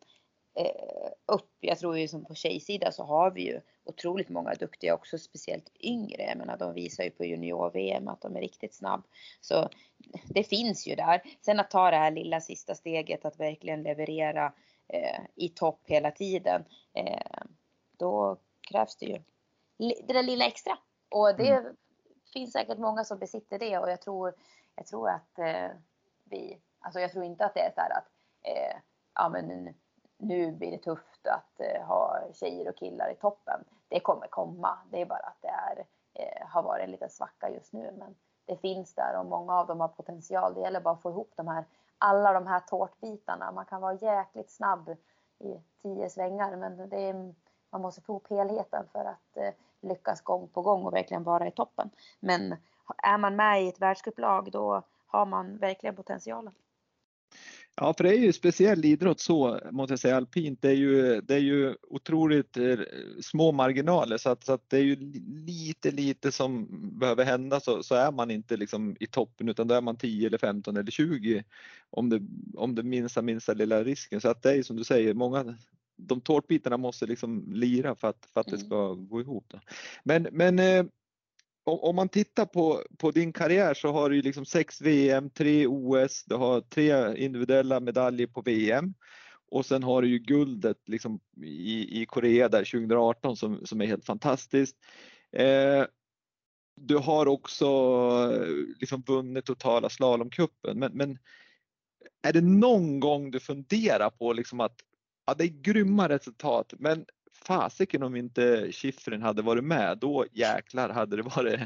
[1.27, 1.51] upp.
[1.61, 5.71] Jag tror ju som på tjejsidan så har vi ju otroligt många duktiga också, speciellt
[5.81, 6.23] yngre.
[6.23, 9.03] Jag menar, de visar ju på junior-VM att de är riktigt snabb.
[9.41, 9.69] Så
[10.25, 11.23] det finns ju där.
[11.41, 14.53] Sen att ta det här lilla sista steget att verkligen leverera
[14.89, 16.65] eh, i topp hela tiden.
[16.95, 17.43] Eh,
[17.97, 19.23] då krävs det ju
[19.79, 20.79] det där lilla extra.
[21.09, 21.77] Och det mm.
[22.33, 24.35] finns säkert många som besitter det och jag tror,
[24.77, 25.71] jag tror att eh,
[26.25, 28.09] vi, alltså jag tror inte att det är så här att
[28.43, 28.77] eh,
[29.15, 29.75] ja men
[30.21, 33.65] nu blir det tufft att eh, ha tjejer och killar i toppen.
[33.89, 34.79] Det kommer komma.
[34.91, 37.95] Det är bara att det är, eh, har varit en liten svacka just nu.
[37.99, 40.55] Men det finns där och många av dem har potential.
[40.55, 41.65] Det gäller bara att få ihop de här,
[41.99, 43.53] alla de här tårtbitarna.
[43.53, 44.97] Man kan vara jäkligt snabb
[45.39, 47.35] i tio svängar men det är,
[47.71, 51.47] man måste få ihop helheten för att eh, lyckas gång på gång och verkligen vara
[51.47, 51.91] i toppen.
[52.21, 52.57] Men
[52.97, 56.55] är man med i ett världscuplag då har man verkligen potentialen.
[57.77, 60.17] Ja, för det är ju speciell idrott så måste jag säga.
[60.17, 62.79] Alpint det är ju, det är ju otroligt eh,
[63.23, 64.97] små marginaler så att, så att det är ju
[65.47, 69.75] lite, lite som behöver hända så, så är man inte liksom i toppen utan då
[69.75, 71.45] är man 10 eller 15 eller 20
[71.91, 72.21] om det,
[72.55, 74.21] om det minsta, minsta lilla risken.
[74.21, 75.57] Så att det är som du säger, många
[75.97, 78.67] de tårtbitarna måste liksom lira för att, för att det mm.
[78.67, 79.45] ska gå ihop.
[79.49, 79.61] Då.
[80.05, 80.85] Men, men eh,
[81.65, 86.25] om man tittar på, på din karriär så har du liksom sex VM, tre OS,
[86.25, 88.95] du har tre individuella medaljer på VM
[89.51, 93.87] och sen har du ju guldet liksom i, i Korea där 2018 som, som är
[93.87, 94.77] helt fantastiskt.
[95.33, 95.85] Eh,
[96.77, 97.67] du har också
[98.33, 98.49] eh,
[98.81, 101.19] liksom vunnit totala slalomcupen men, men
[102.23, 104.77] är det någon gång du funderar på liksom att
[105.27, 110.89] ja, det är grymma resultat men fasiken om inte Schifrin hade varit med, då jäklar
[110.89, 111.61] hade det varit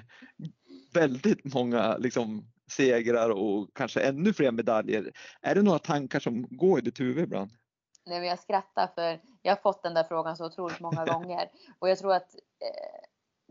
[0.95, 5.13] väldigt många liksom, segrar och kanske ännu fler medaljer.
[5.41, 7.51] Är det några tankar som går i ditt huvud ibland?
[8.07, 11.49] Nej, men jag skrattar för jag har fått den där frågan så otroligt många gånger
[11.79, 13.05] och jag tror att eh,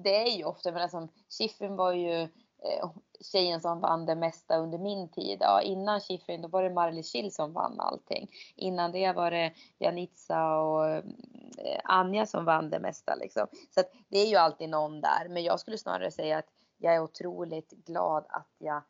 [0.04, 2.28] det är ju ofta, men som Schifrin var ju
[2.63, 2.89] Eh,
[3.32, 5.38] tjejen som vann det mesta under min tid.
[5.41, 8.30] Ja, innan Schifrin då var det Marley Schill som vann allting.
[8.56, 11.04] Innan det var det Janitsa och eh,
[11.84, 13.47] Anja som vann det mesta liksom.
[13.69, 15.28] Så att det är ju alltid någon där.
[15.30, 18.82] Men jag skulle snarare säga att jag är otroligt glad att jag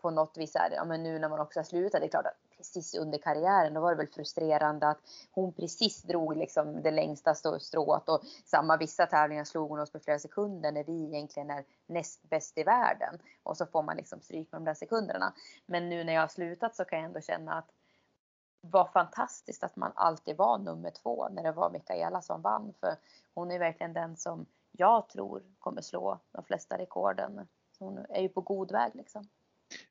[0.00, 0.76] på något vis är det.
[0.76, 2.00] Ja, men nu när man också har slutat.
[2.00, 4.98] Det är klart att precis under karriären, då var det väl frustrerande att
[5.30, 9.98] hon precis drog liksom det längsta strået och samma vissa tävlingar slog hon oss på
[9.98, 14.20] flera sekunder när vi egentligen är näst bäst i världen och så får man liksom
[14.20, 15.32] stryk med de där sekunderna.
[15.66, 17.70] Men nu när jag har slutat så kan jag ändå känna att
[18.60, 22.96] var fantastiskt att man alltid var nummer två när det var Mikaela som vann för
[23.34, 27.48] hon är verkligen den som jag tror kommer slå de flesta rekorden.
[27.78, 29.28] Så hon är ju på god väg liksom.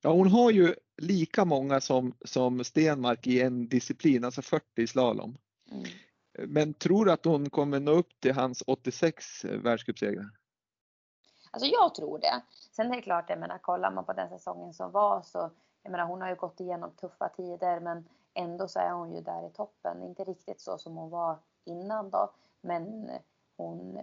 [0.01, 4.87] Ja, hon har ju lika många som, som Stenmark i en disciplin, alltså 40 i
[4.87, 5.37] slalom.
[5.71, 5.83] Mm.
[6.47, 10.29] Men tror du att hon kommer nå upp till hans 86 världscupsegrar?
[11.51, 12.41] Alltså jag tror det.
[12.71, 15.51] Sen är det klart, jag menar, kollar man på den säsongen som var så,
[15.83, 19.21] jag menar hon har ju gått igenom tuffa tider men ändå så är hon ju
[19.21, 20.03] där i toppen.
[20.03, 23.09] Inte riktigt så som hon var innan då, men
[23.57, 23.99] hon,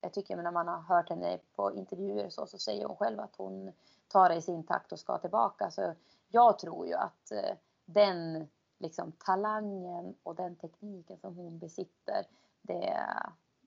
[0.00, 3.36] jag tycker när man har hört henne på intervjuer så, så säger hon själv att
[3.36, 3.72] hon
[4.08, 5.70] ta det i sin takt och ska tillbaka.
[5.70, 5.94] Så
[6.28, 12.26] jag tror ju att eh, den liksom, talangen och den tekniken som hon besitter,
[12.62, 12.98] det,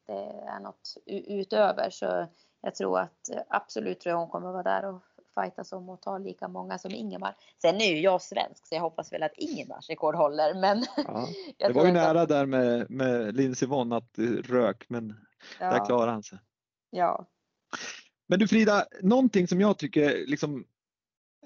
[0.05, 1.89] det är något utöver.
[1.89, 2.27] Så
[2.61, 5.01] jag tror att eh, absolut tror jag hon kommer vara där och
[5.35, 7.35] fightas om att ta lika många som Ingemar.
[7.61, 10.53] Sen är ju jag svensk så jag hoppas väl att Ingemars rekord håller.
[10.53, 10.85] Men
[11.57, 12.29] ja, det var ju nära att...
[12.29, 15.25] där med, med Lindsey Vonn att det rök men
[15.59, 15.71] ja.
[15.71, 16.39] där klarade han sig.
[16.89, 17.25] Ja,
[18.29, 20.65] men du Frida, någonting som jag tycker liksom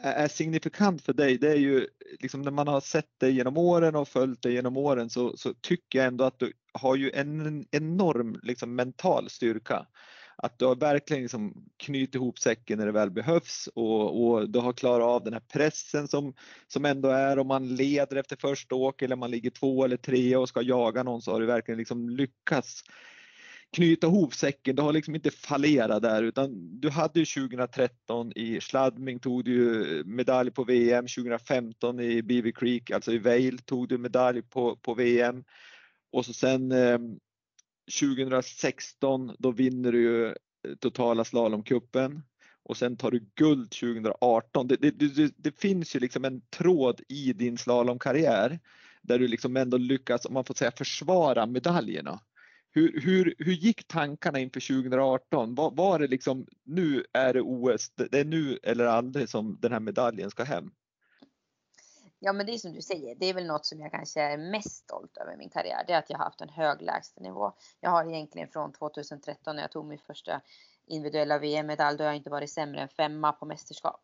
[0.01, 1.87] är signifikant för dig, det är ju
[2.19, 5.53] liksom när man har sett dig genom åren och följt dig genom åren så, så
[5.53, 9.85] tycker jag ändå att du har ju en enorm liksom, mental styrka.
[10.35, 14.59] Att du har verkligen liksom knutit ihop säcken när det väl behövs och, och, du
[14.59, 16.33] har klarat av den här pressen som,
[16.67, 20.35] som ändå är om man leder efter första åk eller man ligger två eller tre
[20.35, 22.83] och ska jaga någon så har du verkligen liksom lyckats
[23.73, 24.75] knyta ihop säcken.
[24.75, 30.03] Du har liksom inte fallerat där utan du hade ju 2013 i Schladming tog du
[30.05, 34.93] medalj på VM, 2015 i Beaver Creek, alltså i Vail tog du medalj på, på
[34.93, 35.43] VM
[36.12, 36.99] och så sen eh,
[37.99, 40.33] 2016 då vinner du ju eh,
[40.79, 42.23] totala slalomcupen
[42.63, 44.67] och sen tar du guld 2018.
[44.67, 48.59] Det, det, det, det, finns ju liksom en tråd i din slalomkarriär
[49.01, 52.19] där du liksom ändå lyckas, om man får säga försvara medaljerna.
[52.75, 55.55] Hur, hur, hur gick tankarna inför 2018?
[55.55, 59.71] Var, var det liksom, nu är det OS, det är nu eller aldrig som den
[59.71, 60.71] här medaljen ska hem?
[62.19, 64.38] Ja men det är som du säger, det är väl något som jag kanske är
[64.38, 65.83] mest stolt över i min karriär.
[65.88, 67.51] Det är att jag har haft en hög lägstanivå.
[67.79, 70.41] Jag har egentligen från 2013 när jag tog min första
[70.88, 74.01] individuella VM-medalj då jag inte varit sämre än femma på mästerskap.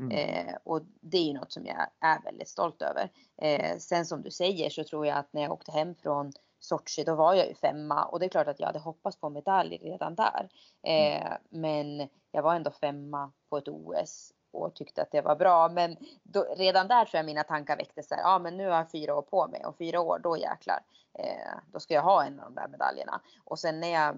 [0.00, 0.10] Mm.
[0.10, 3.10] Eh, och det är ju något som jag är väldigt stolt över.
[3.36, 7.04] Eh, sen som du säger så tror jag att när jag åkte hem från Sochi
[7.04, 9.76] då var jag ju femma och det är klart att jag hade hoppats på medalj
[9.76, 10.48] redan där.
[10.82, 11.38] Eh, mm.
[11.50, 15.68] Men jag var ändå femma på ett OS och tyckte att det var bra.
[15.68, 18.06] Men då, redan där tror jag mina tankar väcktes.
[18.10, 20.80] Ja ah, men nu har jag fyra år på mig och fyra år då jäklar.
[21.18, 23.20] Eh, då ska jag ha en av de där medaljerna.
[23.44, 24.08] Och sen när jag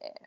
[0.00, 0.26] eh,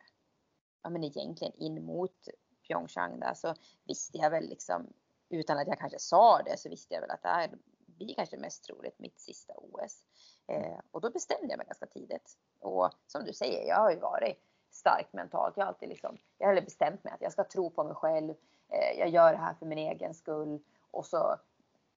[0.83, 2.29] ja men egentligen in mot
[2.67, 4.93] Pyeongchang där så visste jag väl liksom
[5.29, 7.49] utan att jag kanske sa det så visste jag väl att det här
[7.85, 10.03] blir kanske mest troligt mitt sista OS.
[10.47, 12.37] Eh, och då bestämde jag mig ganska tidigt.
[12.59, 14.39] Och som du säger, jag har ju varit
[14.71, 15.57] stark mentalt.
[15.57, 18.33] Jag har alltid liksom, jag har bestämt mig att jag ska tro på mig själv.
[18.69, 20.59] Eh, jag gör det här för min egen skull
[20.91, 21.35] och så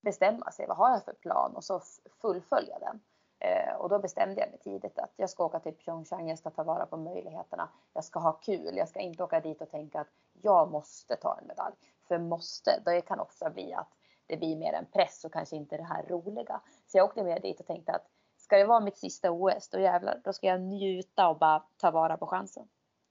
[0.01, 0.67] bestämma sig.
[0.67, 1.81] Vad har jag för plan och så
[2.21, 3.01] fullfölja den.
[3.39, 6.51] Eh, och då bestämde jag mig tidigt att jag ska åka till Pyeongchang, jag ska
[6.51, 10.01] ta vara på möjligheterna, jag ska ha kul, jag ska inte åka dit och tänka
[10.01, 10.09] att
[10.43, 11.75] jag måste ta en medalj.
[12.09, 13.89] För måste, det kan ofta bli att
[14.27, 16.61] det blir mer en press och kanske inte det här roliga.
[16.87, 18.07] Så jag åkte med dit och tänkte att
[18.49, 21.91] ska det vara mitt sista OS, då jävlar, då ska jag njuta och bara ta
[21.91, 22.67] vara på chansen.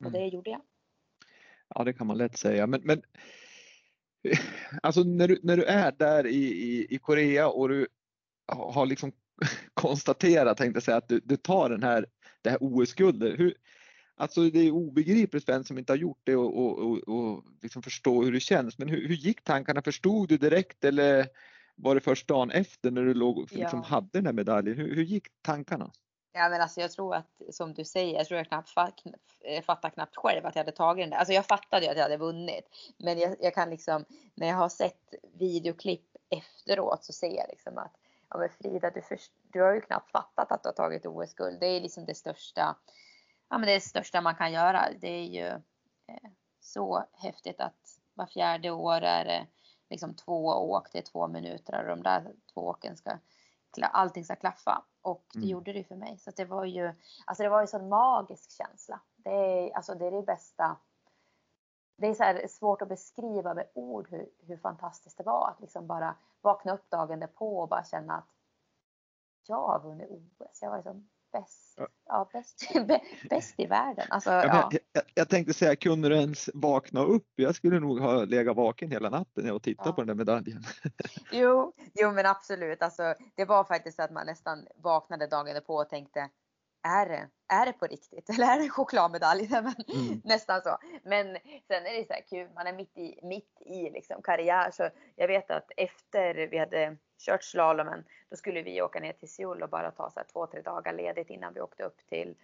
[0.06, 0.30] Och det mm.
[0.30, 0.62] gjorde jag.
[1.76, 2.68] Ja, det kan man lätt säga.
[2.68, 3.02] Men, men
[4.84, 7.88] alltså när du, när du är där i, i, i Korea och du
[8.48, 9.12] har liksom
[9.74, 12.06] konstaterat, tänkte säga, att du, du tar den här,
[12.42, 13.54] det här OS-guldet.
[14.16, 17.44] Alltså det är obegripligt för en som inte har gjort det och, och, och, och
[17.62, 18.78] liksom förstå hur det känns.
[18.78, 19.82] Men hur, hur, gick tankarna?
[19.82, 21.28] Förstod du direkt eller
[21.78, 23.86] var det först dagen efter när du låg, liksom, ja.
[23.86, 24.78] hade den här medaljen?
[24.78, 25.92] Hur, hur gick tankarna?
[26.34, 28.70] Ja men alltså jag tror att som du säger, jag tror jag knappt
[29.44, 31.18] eh, fattade knappt själv att jag hade tagit den där.
[31.18, 32.66] Alltså jag fattade ju att jag hade vunnit.
[32.98, 37.78] Men jag, jag kan liksom, när jag har sett videoklipp efteråt så ser jag liksom
[37.78, 37.94] att
[38.30, 41.60] ja men Frida du, först, du har ju knappt fattat att du har tagit OS-guld.
[41.60, 42.76] Det är liksom det största,
[43.50, 44.90] ja men det största man kan göra.
[45.02, 45.48] Det är ju
[46.08, 49.48] eh, så häftigt att var fjärde år är det
[49.90, 53.20] liksom två åk, det är två minuter och de där två åken ska
[53.82, 54.86] allting ska klaffa.
[55.02, 55.50] Och det mm.
[55.50, 56.18] gjorde det för mig.
[56.18, 56.94] Så det var ju,
[57.26, 59.00] alltså det var ju sån magisk känsla.
[59.16, 60.78] Det är, alltså det är det bästa.
[61.98, 65.88] Det är så svårt att beskriva med ord hur, hur fantastiskt det var att liksom
[65.88, 68.30] bara vakna upp dagen därpå och bara känna att
[69.48, 70.62] jag har vunnit OS.
[70.62, 72.74] Jag var liksom bäst, ja, bäst,
[73.30, 74.06] bäst i världen.
[74.10, 74.70] Alltså, ja, ja.
[74.94, 77.28] Jag, jag, tänkte säga, kunde du ens vakna upp?
[77.36, 80.64] Jag skulle nog ha legat vaken hela natten och tittat på den där medaljen.
[81.32, 82.82] Jo, jo men absolut.
[82.82, 86.30] Alltså, det var faktiskt så att man nästan vaknade dagen på och tänkte
[86.84, 89.48] är det, är det på riktigt eller är det en chokladmedalj?
[89.50, 90.22] Men, mm.
[90.24, 90.78] Nästan så.
[91.04, 91.26] Men
[91.68, 94.72] sen är det så här kul, man är mitt i, mitt i liksom karriär.
[94.72, 99.30] Så jag vet att efter vi hade kört slalomen, då skulle vi åka ner till
[99.30, 102.36] Seoul och bara ta så två, tre dagar ledigt innan vi åkte upp till,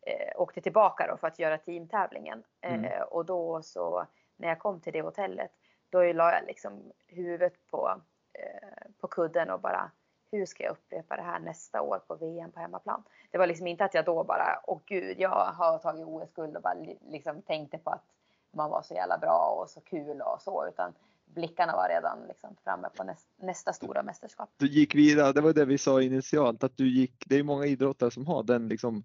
[0.00, 2.42] eh, åkte tillbaka då för att göra teamtävlingen.
[2.60, 2.84] Mm.
[2.84, 5.50] Eh, och då så, när jag kom till det hotellet,
[5.90, 8.00] då la jag liksom huvudet på,
[8.32, 9.90] eh, på kudden och bara
[10.32, 13.02] hur ska jag upprepa det här nästa år på VM på hemmaplan?
[13.30, 16.62] Det var liksom inte att jag då bara, åh gud, jag har tagit OS-guld och
[16.62, 16.76] bara
[17.08, 18.04] liksom tänkte på att
[18.50, 20.94] man var så jävla bra och så kul och så, utan
[21.34, 24.50] blickarna var redan liksom framme på näst, nästa stora mästerskap.
[24.56, 27.66] Du gick vidare, det var det vi sa initialt, att du gick, det är många
[27.66, 29.04] idrottare som har den liksom,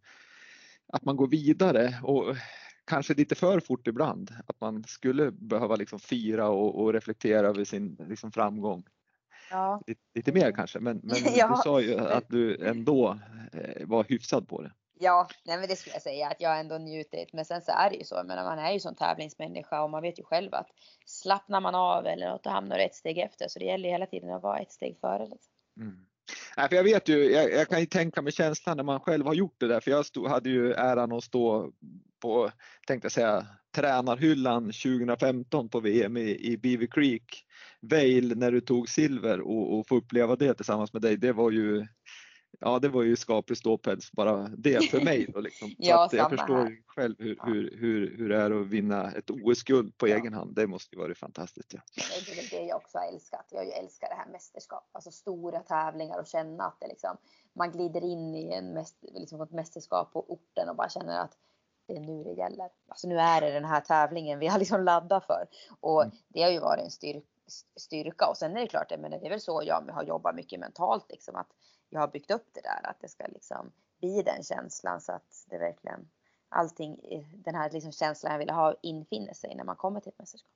[0.88, 2.36] att man går vidare och
[2.86, 7.64] kanske lite för fort ibland, att man skulle behöva liksom fira och, och reflektera över
[7.64, 8.84] sin liksom framgång.
[9.52, 9.82] Ja.
[9.88, 11.48] Lite, lite mer kanske, men, men ja.
[11.48, 13.20] du sa ju att du ändå
[13.52, 14.72] eh, var hyfsad på det.
[15.00, 17.34] Ja, nej men det skulle jag säga att jag ändå njutit.
[17.34, 20.02] Men sen så är det ju så, men man är ju som tävlingsmänniska och man
[20.02, 20.68] vet ju själv att
[21.06, 23.48] slappnar man av eller något, då hamnar du ett steg efter.
[23.48, 25.28] Så det gäller ju hela tiden att vara ett steg före.
[25.28, 25.54] Liksom.
[25.80, 26.06] Mm.
[26.58, 29.26] Nej, för jag vet ju, jag, jag, kan ju tänka mig känslan när man själv
[29.26, 31.72] har gjort det där, för jag stod, hade ju äran att stå
[32.22, 32.52] på,
[32.88, 37.46] tänkte jag säga, tränarhyllan 2015 på VM i, i Beaver Creek,
[37.82, 41.18] Vail, när du tog silver och, och få uppleva det tillsammans med dig.
[41.18, 41.88] Det var ju
[42.60, 45.32] ja, det var ju skaplig ståpäls bara det för mig.
[45.34, 45.70] Då, liksom.
[45.70, 46.78] Så ja, att jag förstår här.
[46.86, 50.16] själv hur, hur, hur, hur det är att vinna ett OS-guld på ja.
[50.16, 50.56] egen hand.
[50.56, 51.74] Det måste ju vara fantastiskt.
[51.74, 51.82] Ja.
[52.26, 53.46] Det är det jag också har älskat.
[53.52, 57.18] Jag älskar det här mästerskap, alltså stora tävlingar och känna att det liksom,
[57.54, 61.38] man glider in i en mäst, liksom ett mästerskap på orten och bara känner att
[61.88, 62.70] det är nu det gäller.
[62.88, 65.48] Alltså nu är det den här tävlingen vi har liksom laddat för.
[65.80, 66.16] Och mm.
[66.28, 67.28] det har ju varit en styrka
[67.76, 70.60] styrka och sen är det klart, men det är väl så jag har jobbat mycket
[70.60, 71.48] mentalt liksom att
[71.90, 75.46] jag har byggt upp det där att det ska liksom bli den känslan så att
[75.50, 76.08] det verkligen
[76.50, 76.98] allting,
[77.34, 80.52] den här liksom känslan jag vill ha infinner sig när man kommer till ett mästerskap.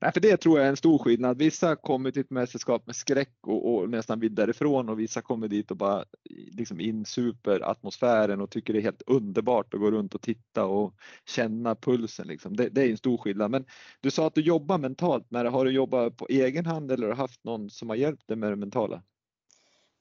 [0.00, 1.38] Nej, för det tror jag är en stor skillnad.
[1.38, 5.48] Vissa kommer till ett mästerskap med skräck och, och nästan vill därifrån och vissa kommer
[5.48, 6.04] dit och bara
[6.50, 10.94] liksom insuper atmosfären och tycker det är helt underbart att gå runt och titta och
[11.24, 12.26] känna pulsen.
[12.26, 12.56] Liksom.
[12.56, 13.50] Det, det, är en stor skillnad.
[13.50, 13.64] Men
[14.00, 15.50] du sa att du jobbar mentalt med det.
[15.50, 18.36] Har du jobbat på egen hand eller har du haft någon som har hjälpt dig
[18.36, 19.02] med det mentala?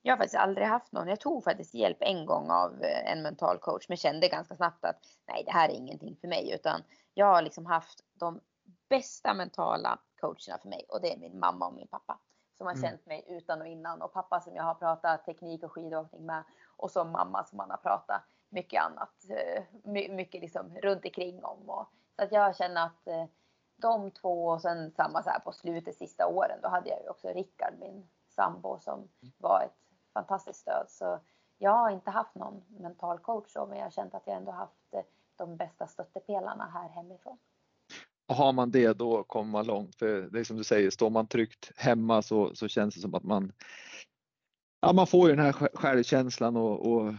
[0.06, 1.08] Jag har faktiskt aldrig haft någon.
[1.08, 4.86] Jag tog faktiskt hjälp en gång av eh, en mental coach men kände ganska snabbt
[4.86, 6.84] att nej, det här är ingenting för mig utan
[7.14, 8.40] jag har liksom haft de
[8.90, 12.20] bästa mentala coacherna för mig och det är min mamma och min pappa
[12.58, 12.84] som har mm.
[12.84, 16.44] känt mig utan och innan och pappa som jag har pratat teknik och skidåkning med
[16.78, 19.64] och så mamma som man har pratat mycket annat, eh,
[20.10, 21.70] mycket liksom runt omkring om.
[21.70, 23.26] Och, så att jag känner att eh,
[23.76, 27.10] de två och sen samma så här på slutet sista åren, då hade jag ju
[27.10, 29.34] också Rickard, min sambo, som mm.
[29.38, 29.85] var ett
[30.16, 30.86] fantastiskt stöd.
[30.90, 31.20] Så
[31.58, 34.52] jag har inte haft någon mental coach så, men jag har känt att jag ändå
[34.52, 35.02] haft eh,
[35.36, 37.38] de bästa stöttepelarna här hemifrån.
[38.28, 39.96] Och har man det då kommer man långt.
[39.96, 43.16] För det är som du säger, står man tryggt hemma så, så känns det som
[43.16, 43.52] att man,
[44.82, 47.14] ja, man får ju den här självkänslan och, och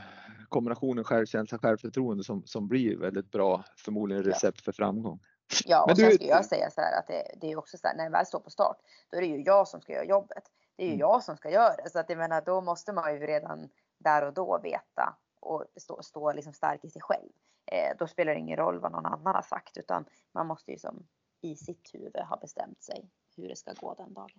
[0.48, 4.64] kombinationen självkänsla självförtroende som, som blir väldigt bra, förmodligen recept ja.
[4.64, 5.20] för framgång.
[5.64, 7.86] Ja, och Men sen skulle jag säga så här att det, det är också så
[7.86, 8.76] här, när jag väl står på start,
[9.10, 10.44] då är det ju jag som ska göra jobbet.
[10.76, 11.00] Det är ju mm.
[11.00, 11.90] jag som ska göra det.
[11.90, 13.68] Så att jag menar, då måste man ju redan
[13.98, 17.30] där och då veta och stå, stå liksom stark i sig själv.
[17.72, 20.04] Eh, då spelar det ingen roll vad någon annan har sagt utan
[20.34, 21.06] man måste ju som
[21.42, 24.30] i sitt huvud ha bestämt sig hur det ska gå den dagen.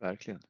[0.00, 0.40] Verkligen.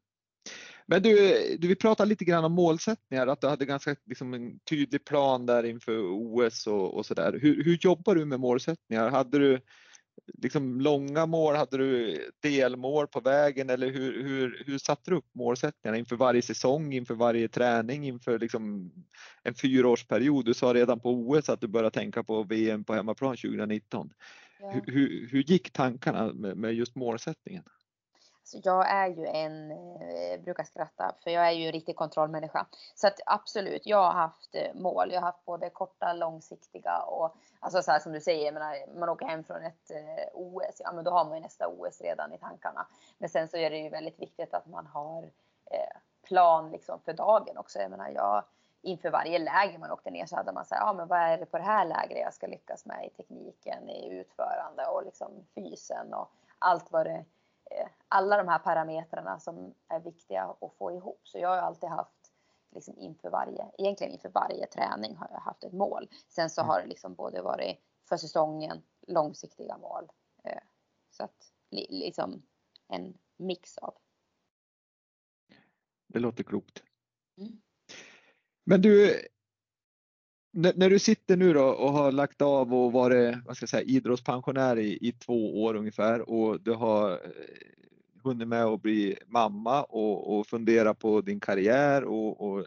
[0.87, 1.16] Men du,
[1.57, 5.47] du vill prata lite grann om målsättningar, att du hade ganska liksom, en tydlig plan
[5.47, 7.32] där inför OS och, och där.
[7.32, 9.11] Hur, hur jobbar du med målsättningar?
[9.11, 9.61] Hade du
[10.43, 11.55] liksom långa mål?
[11.55, 16.43] Hade du delmål på vägen eller hur, hur, hur satte du upp målsättningarna inför varje
[16.43, 18.93] säsong, inför varje träning, inför liksom
[19.43, 20.45] en fyraårsperiod?
[20.45, 24.11] Du sa redan på OS att du började tänka på VM på hemmaplan 2019.
[24.61, 24.70] Ja.
[24.70, 27.64] Hur, hur, hur, gick tankarna med, med just målsättningen?
[28.45, 32.66] Så jag är ju en, eh, brukar skratta, för jag är ju en riktig kontrollmänniska.
[32.95, 35.12] Så att absolut, jag har haft eh, mål.
[35.12, 39.09] Jag har haft både korta, långsiktiga och alltså så här som du säger, menar, man
[39.09, 42.32] åker hem från ett eh, OS, ja men då har man ju nästa OS redan
[42.32, 42.86] i tankarna.
[43.18, 45.22] Men sen så är det ju väldigt viktigt att man har
[45.70, 47.78] eh, plan liksom för dagen också.
[47.78, 48.45] Jag menar, jag,
[48.82, 51.47] inför varje läger man åkte ner så hade man sagt, ja men vad är det
[51.47, 56.14] på det här lägret jag ska lyckas med i tekniken, i utförande och liksom fysen
[56.14, 57.24] och allt vad det
[58.09, 61.20] alla de här parametrarna som är viktiga att få ihop.
[61.25, 62.33] Så jag har alltid haft
[62.75, 66.09] liksom inför varje, egentligen inför varje träning har jag haft ett mål.
[66.29, 66.68] Sen så mm.
[66.68, 70.09] har det liksom både varit för säsongen, långsiktiga mål.
[70.45, 70.62] Eh,
[71.11, 72.43] så att liksom
[72.89, 73.95] en mix av.
[76.09, 76.83] Det låter klokt.
[77.39, 77.61] Mm.
[78.64, 79.20] Men du,
[80.55, 83.82] när du sitter nu då och har lagt av och varit vad ska jag säga,
[83.82, 87.18] idrottspensionär i, i två år ungefär och du har eh,
[88.24, 92.66] hunnit med att bli mamma och, och fundera på din karriär och, och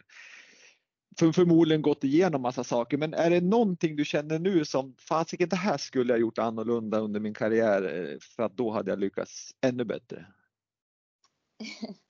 [1.18, 2.96] för, förmodligen gått igenom massa saker.
[2.96, 6.98] Men är det någonting du känner nu som fasiken det här skulle jag gjort annorlunda
[6.98, 10.26] under min karriär eh, för att då hade jag lyckats ännu bättre?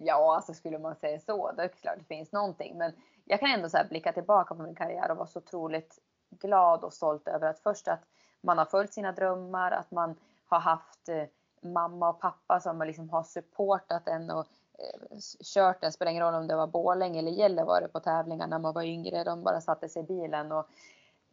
[0.00, 2.78] Ja, alltså skulle man säga så, då är det klart det finns någonting.
[2.78, 2.92] Men
[3.24, 5.98] jag kan ändå så blicka tillbaka på min karriär och vara så otroligt
[6.30, 8.00] glad och stolt över att först att
[8.40, 11.24] man har följt sina drömmar, att man har haft eh,
[11.60, 14.46] mamma och pappa som liksom har supportat en och
[14.78, 15.18] eh,
[15.54, 15.92] kört en.
[15.92, 19.24] Spelar ingen roll om det var Borlänge eller Gällivare på tävlingar när man var yngre.
[19.24, 20.68] De bara satte sig i bilen och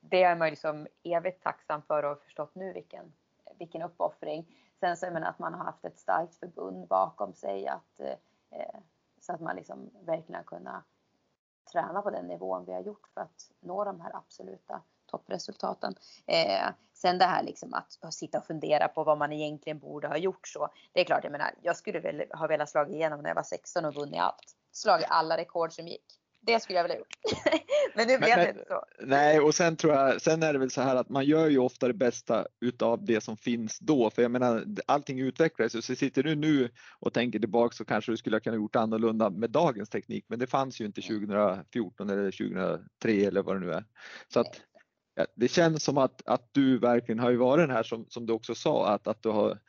[0.02, 3.14] det är man liksom evigt tacksam för och har förstått nu vilken,
[3.60, 4.56] vilken uppoffring.
[4.80, 8.16] Sen så jag menar att man har haft ett starkt förbund bakom sig att Eh,
[8.56, 8.80] Eh,
[9.22, 10.84] så att man liksom verkligen kunnat
[11.72, 15.96] träna på den nivån vi har gjort för att nå de här absoluta toppresultaten.
[16.26, 20.18] Eh, sen det här liksom att sitta och fundera på vad man egentligen borde ha
[20.18, 20.70] gjort så.
[20.94, 23.44] Det är klart, jag menar, jag skulle väl ha velat slagit igenom när jag var
[23.44, 24.56] 16 och vunnit allt.
[24.72, 26.20] Slagit alla rekord som gick.
[26.46, 27.16] Det skulle jag vilja gjort.
[27.96, 28.84] men nu blev det inte så.
[29.00, 31.58] Nej, och sen tror jag, sen är det väl så här att man gör ju
[31.58, 34.10] ofta det bästa utav det som finns då.
[34.10, 36.70] För jag menar, allting utvecklas så sitter du nu
[37.00, 40.26] och tänker tillbaka så kanske du skulle ha kunnat gjort annorlunda med dagens teknik.
[40.28, 43.86] Men det fanns ju inte 2014 eller 2003 eller vad det nu är.
[44.28, 44.62] Så att
[45.36, 48.34] det känns som att, att du verkligen har ju varit den här som, som du
[48.34, 49.60] också sa att, att du har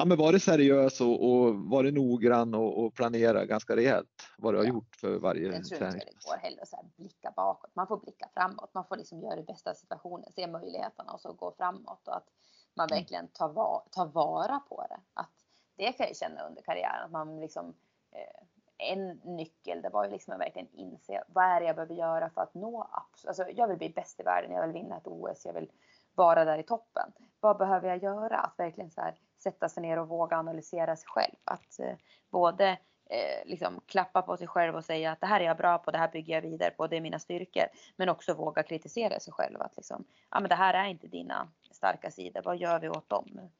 [0.00, 4.58] ja, men varit seriös och, och varit noggrann och, och planera ganska rejält vad du
[4.58, 4.70] har ja.
[4.70, 7.70] gjort för varje Jag tror inte det går heller att blicka bakåt.
[7.74, 8.74] Man får blicka framåt.
[8.74, 12.28] Man får liksom göra det bästa situationen, se möjligheterna och så gå framåt och att
[12.74, 12.98] man mm.
[12.98, 15.00] verkligen tar, va tar vara på det.
[15.14, 15.30] Att
[15.76, 17.74] det kan jag känna under karriären att man liksom
[18.12, 21.94] eh, en nyckel det var ju liksom att verkligen inse vad är det jag behöver
[21.94, 22.90] göra för att nå
[23.26, 25.70] alltså jag vill bli bäst i världen, jag vill vinna ett OS, jag vill
[26.14, 27.12] vara där i toppen.
[27.40, 28.38] Vad behöver jag göra?
[28.38, 31.34] Att verkligen så här, sätta sig ner och våga analysera sig själv.
[31.44, 31.94] Att eh,
[32.30, 32.68] både
[33.10, 35.90] eh, liksom klappa på sig själv och säga att det här är jag bra på,
[35.90, 37.64] det här bygger jag vidare på, det är mina styrkor.
[37.96, 39.60] Men också våga kritisera sig själv.
[39.60, 43.08] Att liksom, ja men det här är inte dina starka sidor, vad gör vi åt
[43.08, 43.50] dem?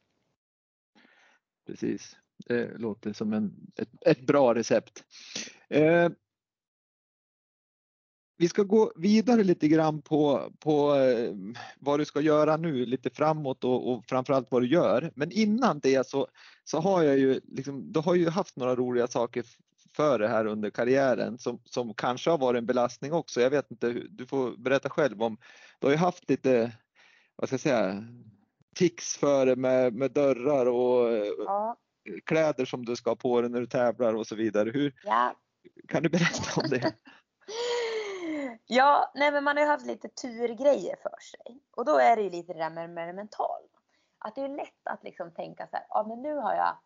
[1.67, 5.05] Precis, det låter som en, ett, ett bra recept.
[5.69, 6.09] Eh,
[8.41, 11.35] vi ska gå vidare lite grann på, på eh,
[11.79, 15.13] vad du ska göra nu lite framåt och, och framförallt vad du gör.
[15.15, 16.29] Men innan det så,
[16.65, 19.45] så har jag ju, liksom, du har ju haft några roliga saker
[19.97, 23.41] för det här under karriären som, som kanske har varit en belastning också.
[23.41, 25.37] Jag vet inte, du får berätta själv om,
[25.79, 26.73] du har ju haft lite,
[27.37, 28.05] vad ska jag säga,
[28.75, 31.77] tics för det med, med dörrar och ja.
[32.27, 34.71] kläder som du ska ha på dig när du tävlar och så vidare.
[34.71, 35.35] Hur, ja.
[35.89, 36.93] Kan du berätta om det?
[38.67, 41.61] Ja, nej men man har ju haft lite turgrejer för sig.
[41.77, 43.67] Och då är det ju lite det där med, med det mentala.
[44.19, 46.77] Att det är lätt att liksom tänka så här, ja men nu har jag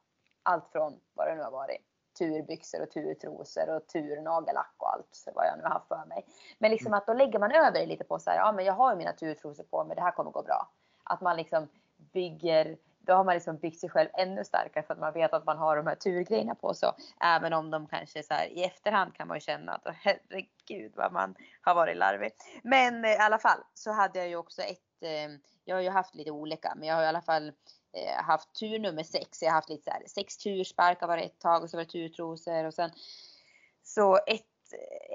[0.42, 1.80] allt från vad det nu har varit.
[2.18, 6.26] Turbyxor och turtrosor och turnagellack och allt vad jag nu har haft för mig.
[6.58, 6.98] Men liksom mm.
[6.98, 8.98] att då lägger man över det lite på så här, ja men jag har ju
[8.98, 10.68] mina turtrosor på mig, det här kommer gå bra.
[11.04, 12.76] Att man liksom bygger
[13.07, 15.59] då har man liksom byggt sig själv ännu starkare för att man vet att man
[15.59, 16.88] har de här turgrejerna på sig.
[17.20, 21.12] Även om de kanske så här, i efterhand kan man ju känna att herregud vad
[21.12, 22.32] man har varit larvig.
[22.62, 25.30] Men eh, i alla fall så hade jag ju också ett, eh,
[25.64, 27.48] jag har ju haft lite olika, men jag har i alla fall
[27.92, 29.42] eh, haft tur nummer sex.
[29.42, 31.84] Jag har haft lite så här, sex tursparkar var det ett tag och så var
[31.84, 32.90] det turtrosor och sen
[33.82, 34.44] så ett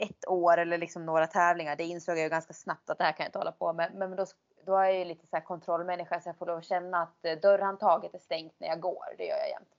[0.01, 1.75] ett år eller liksom några tävlingar.
[1.75, 3.91] Det insåg jag ju ganska snabbt att det här kan jag inte hålla på med.
[3.93, 4.25] Men då
[4.69, 7.25] då är jag ju lite så här kontrollmänniska så jag får lov att känna att
[7.25, 9.15] eh, dörrhandtaget är stängt när jag går.
[9.17, 9.69] Det gör jag jämt.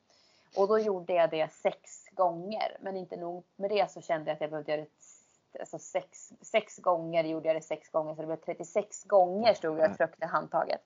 [0.56, 2.76] Och då gjorde jag det sex gånger.
[2.80, 4.90] Men inte nog med det så kände jag att jag behövde göra det
[5.60, 9.78] alltså sex, sex gånger gjorde jag det sex gånger så det blev 36 gånger stod
[9.78, 10.80] jag och tryckte handtaget.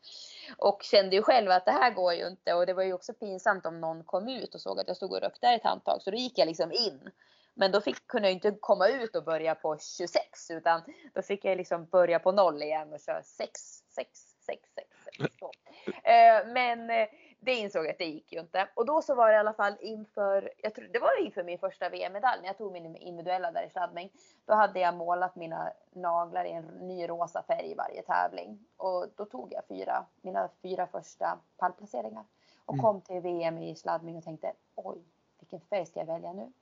[0.58, 3.12] Och kände ju själv att det här går ju inte och det var ju också
[3.12, 6.10] pinsamt om någon kom ut och såg att jag stod och rökte ett handtag så
[6.10, 7.10] då gick jag liksom in.
[7.54, 10.82] Men då fick, kunde jag inte komma ut och börja på 26 utan
[11.14, 15.38] då fick jag liksom börja på noll igen och köra 6 sex, sex, sex, sex.
[15.38, 15.50] Så.
[15.86, 17.08] Eh, men eh,
[17.40, 18.68] det insåg jag att det gick ju inte.
[18.74, 21.58] Och då så var det i alla fall inför, jag tror det var inför min
[21.58, 24.10] första VM-medalj när jag tog min individuella där i sladdning.
[24.44, 28.66] Då hade jag målat mina naglar i en ny rosa färg i varje tävling.
[28.76, 32.24] Och då tog jag fyra, mina fyra första pallplaceringar.
[32.64, 32.84] Och mm.
[32.84, 34.98] kom till VM i sladdning och tänkte oj,
[35.40, 36.52] vilken färg ska jag välja nu?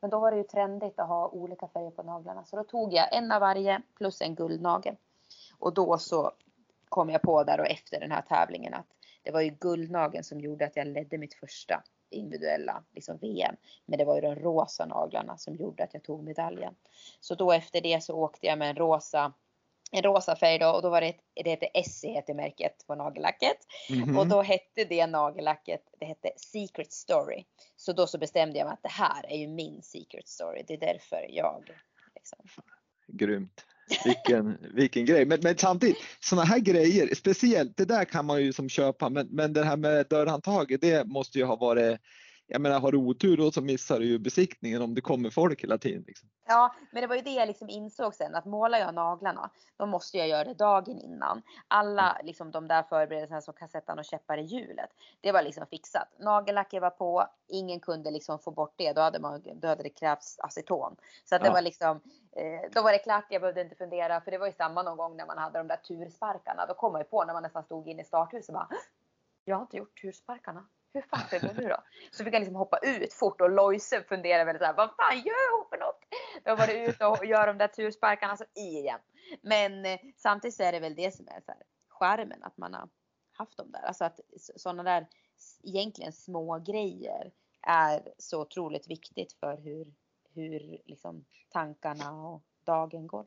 [0.00, 2.44] Men då var det ju trendigt att ha olika färger på naglarna.
[2.44, 4.96] Så då tog jag en av varje plus en guldnagel.
[5.58, 6.32] Och då så
[6.88, 8.86] kom jag på där och efter den här tävlingen att
[9.22, 13.56] det var ju guldnageln som gjorde att jag ledde mitt första individuella liksom VM.
[13.86, 16.74] Men det var ju de rosa naglarna som gjorde att jag tog medaljen.
[17.20, 19.32] Så då efter det så åkte jag med en rosa
[19.90, 21.14] en rosa färg då och då var det,
[21.44, 23.56] det hette Essie heter märket på nagellacket.
[23.90, 24.18] Mm -hmm.
[24.18, 27.44] Och då hette det nagellacket, det hette Secret Story.
[27.76, 30.64] Så då så bestämde jag mig att det här är ju min Secret Story.
[30.66, 31.70] Det är därför jag
[32.14, 32.38] liksom.
[33.06, 33.64] Grymt.
[34.04, 35.24] Vilken, vilken grej.
[35.24, 39.26] Men, men samtidigt, sådana här grejer, speciellt det där kan man ju som köpa, men,
[39.30, 42.00] men det här med dörrhandtaget, det måste ju ha varit
[42.50, 45.62] jag menar har du otur då så missar du ju besiktningen om det kommer folk
[45.62, 46.04] hela tiden.
[46.06, 46.28] Liksom.
[46.46, 49.86] Ja, men det var ju det jag liksom insåg sen att målar jag naglarna då
[49.86, 51.42] måste jag göra det dagen innan.
[51.68, 52.26] Alla mm.
[52.26, 54.90] liksom de där förberedelserna som kan sätta några käppar i hjulet.
[55.20, 56.08] Det var liksom fixat.
[56.18, 58.92] Nagellacket var på, ingen kunde liksom få bort det.
[58.92, 60.96] Då hade, man, då hade det krävts aceton.
[61.24, 62.00] Så att det var liksom,
[62.32, 63.26] eh, då var det klart.
[63.30, 65.68] Jag behövde inte fundera för det var ju samma någon gång när man hade de
[65.68, 66.66] där tursparkarna.
[66.66, 68.68] Då kom man ju på när man nästan stod inne i starthuset bara
[69.48, 71.76] jag har inte gjort tursparkarna hur fan ska det gå nu då?
[72.10, 75.58] Så fick jag liksom hoppa ut fort och Lojse funderade väldigt såhär, vad fan gör
[75.58, 76.00] hon för något?
[76.44, 79.00] Då var det ut och gör de där tursparkarna så i igen.
[79.42, 82.74] Men eh, samtidigt så är det väl det som är så här, skärmen att man
[82.74, 82.88] har
[83.32, 83.82] haft dem där.
[83.82, 84.20] Alltså att
[84.56, 85.06] sådana där
[85.62, 87.32] egentligen små grejer
[87.62, 89.94] är så otroligt viktigt för hur,
[90.34, 93.26] hur liksom, tankarna och dagen går.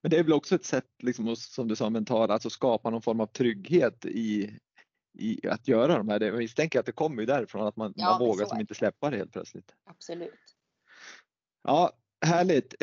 [0.00, 3.02] Men det är väl också ett sätt, liksom, som du sa mentalt, alltså skapa någon
[3.02, 4.58] form av trygghet i,
[5.14, 6.20] i att göra de här.
[6.20, 9.10] Jag misstänker att det kommer ju därifrån, att man, ja, man vågar som inte släppa
[9.10, 9.74] det helt plötsligt.
[9.84, 10.56] Absolut.
[11.62, 11.92] Ja,
[12.26, 12.74] härligt.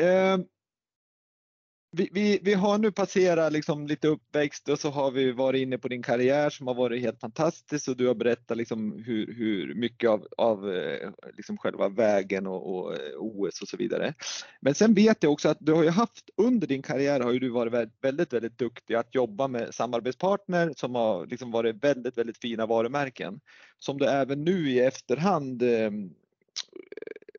[1.92, 5.78] Vi, vi, vi, har nu passerat liksom lite uppväxt och så har vi varit inne
[5.78, 9.74] på din karriär som har varit helt fantastisk och du har berättat liksom hur, hur
[9.74, 14.14] mycket av, av eh, liksom själva vägen och, och, eh, OS och så vidare.
[14.60, 17.38] Men sen vet jag också att du har ju haft under din karriär har ju
[17.38, 22.38] du varit väldigt, väldigt duktig att jobba med samarbetspartner som har liksom varit väldigt, väldigt
[22.38, 23.40] fina varumärken
[23.78, 25.90] som du även nu i efterhand eh,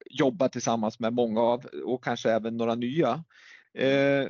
[0.10, 3.24] jobbar tillsammans med många av och kanske även några nya.
[3.74, 4.28] Eh,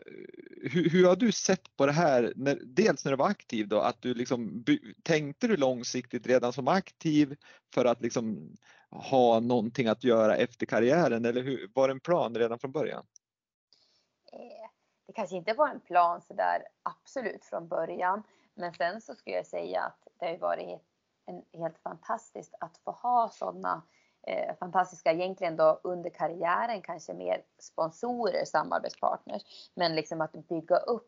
[0.63, 3.79] hur, hur, har du sett på det här, när, dels när du var aktiv då,
[3.79, 4.65] att du liksom,
[5.03, 7.37] tänkte du långsiktigt redan som aktiv
[7.73, 8.55] för att liksom
[8.89, 13.05] ha någonting att göra efter karriären eller hur, var det en plan redan från början?
[14.33, 14.69] Eh,
[15.07, 18.23] det kanske inte var en plan sådär absolut från början,
[18.53, 20.81] men sen så skulle jag säga att det har varit
[21.25, 23.81] en, helt fantastiskt att få ha sådana
[24.27, 29.41] eh, fantastiska egentligen då under karriären kanske mer sponsorer, samarbetspartners.
[29.73, 31.07] Men liksom att bygga upp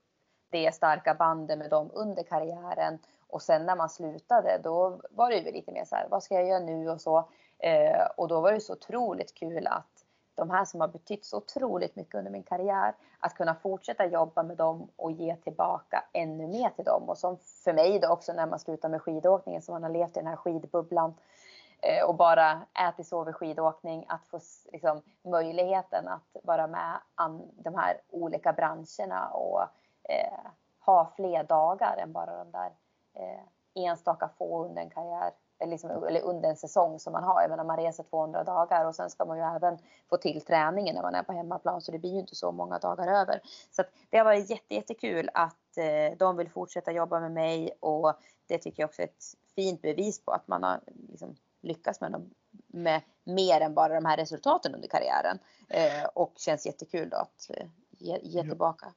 [0.49, 5.35] det starka bandet med dem under karriären och sen när man slutade då var det
[5.35, 7.29] ju lite mer så här, vad ska jag göra nu och så.
[7.59, 10.05] Eh, och då var det så otroligt kul att
[10.35, 14.43] de här som har betytt så otroligt mycket under min karriär, att kunna fortsätta jobba
[14.43, 17.09] med dem och ge tillbaka ännu mer till dem.
[17.09, 20.17] Och som för mig då också när man slutar med skidåkningen, som man har levt
[20.17, 21.42] i den här skidbubblan Eh,
[21.85, 24.39] Eh, och bara ätit, sovit, skidåkning, att få
[24.71, 29.61] liksom, möjligheten att vara med an, de här olika branscherna och
[30.09, 30.39] eh,
[30.79, 32.71] ha fler dagar än bara de där
[33.13, 37.41] eh, enstaka få under en karriär eller, liksom, eller under en säsong som man har.
[37.41, 39.77] Jag menar man reser 200 dagar och sen ska man ju även
[40.09, 42.79] få till träningen när man är på hemmaplan så det blir ju inte så många
[42.79, 43.41] dagar över.
[43.71, 48.13] Så det har varit jätte, jättekul att eh, de vill fortsätta jobba med mig och
[48.47, 49.23] det tycker jag också är ett
[49.55, 50.79] fint bevis på att man har
[51.09, 52.29] liksom, lyckas med, dem,
[52.67, 55.39] med mer än bara de här resultaten under karriären.
[55.69, 57.67] Eh, och känns jättekul då att eh,
[57.99, 58.93] ge, ge tillbaka.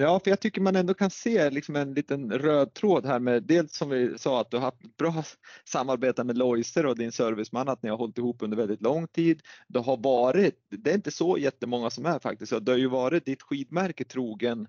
[0.00, 3.42] Ja, för jag tycker man ändå kan se liksom en liten röd tråd här med
[3.42, 5.24] dels som vi sa att du har haft bra
[5.64, 9.42] samarbete med Loiser och din serviceman, att ni har hållit ihop under väldigt lång tid.
[9.68, 13.24] Det har varit, det är inte så jättemånga som är faktiskt, det har ju varit
[13.24, 14.68] ditt skidmärke trogen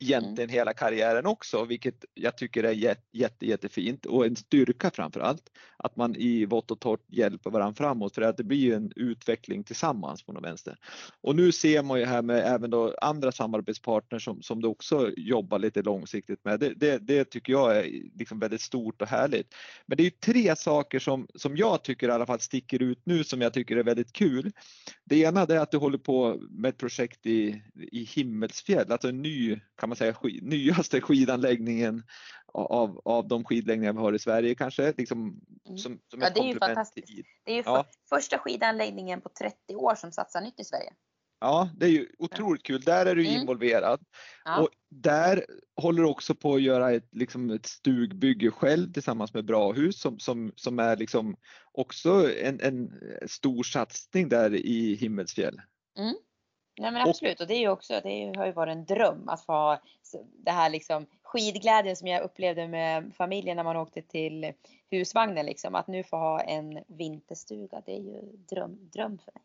[0.00, 0.12] Mm.
[0.12, 5.50] egentligen hela karriären också, vilket jag tycker är jätte, jättefint och en styrka framför allt.
[5.76, 8.92] Att man i vått och torrt hjälper varandra framåt för att det blir ju en
[8.96, 10.78] utveckling tillsammans på något vänster.
[11.20, 15.10] Och nu ser man ju här med även då andra samarbetspartners som, som du också
[15.16, 16.60] jobbar lite långsiktigt med.
[16.60, 17.82] Det, det, det tycker jag är
[18.14, 19.54] liksom väldigt stort och härligt.
[19.86, 23.00] Men det är ju tre saker som, som jag tycker i alla fall sticker ut
[23.04, 24.52] nu som jag tycker är väldigt kul.
[25.04, 29.22] Det ena är att du håller på med ett projekt i, i Himmelsfjäll, alltså en
[29.22, 32.02] ny kan man säga, skid, nyaste skidanläggningen
[32.52, 34.94] av, av de skidläggningar vi har i Sverige kanske.
[34.96, 35.78] Liksom, mm.
[35.78, 37.08] som, som ja, det är ju fantastiskt.
[37.44, 37.86] Det är ju ja.
[38.08, 40.92] för, första skidanläggningen på 30 år som satsar nytt i Sverige.
[41.40, 42.80] Ja, det är ju otroligt kul.
[42.80, 43.40] Där är du mm.
[43.40, 44.00] involverad.
[44.44, 44.60] Ja.
[44.60, 49.44] Och där håller du också på att göra ett, liksom ett stugbygge själv tillsammans med
[49.44, 51.36] Brahus som, som, som är liksom
[51.72, 52.90] också en, en
[53.26, 55.60] stor satsning där i Himmelsfjäll.
[55.98, 56.14] Mm.
[56.78, 59.42] Nej men absolut och det är ju också, det har ju varit en dröm att
[59.42, 59.80] få ha
[60.44, 64.52] det här liksom skidglädjen som jag upplevde med familjen när man åkte till
[64.90, 65.74] husvagnen liksom.
[65.74, 69.42] Att nu få ha en vinterstuga, det är ju dröm, dröm för mig.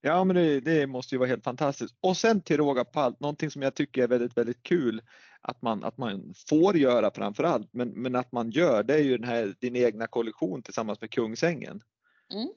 [0.00, 1.94] Ja men det, det, måste ju vara helt fantastiskt.
[2.00, 5.02] Och sen till råga på allt, någonting som jag tycker är väldigt, väldigt kul
[5.40, 9.02] att man, att man får göra framför allt, men, men att man gör, det är
[9.02, 11.80] ju den här din egna kollektion tillsammans med Kungsängen.
[12.34, 12.48] Mm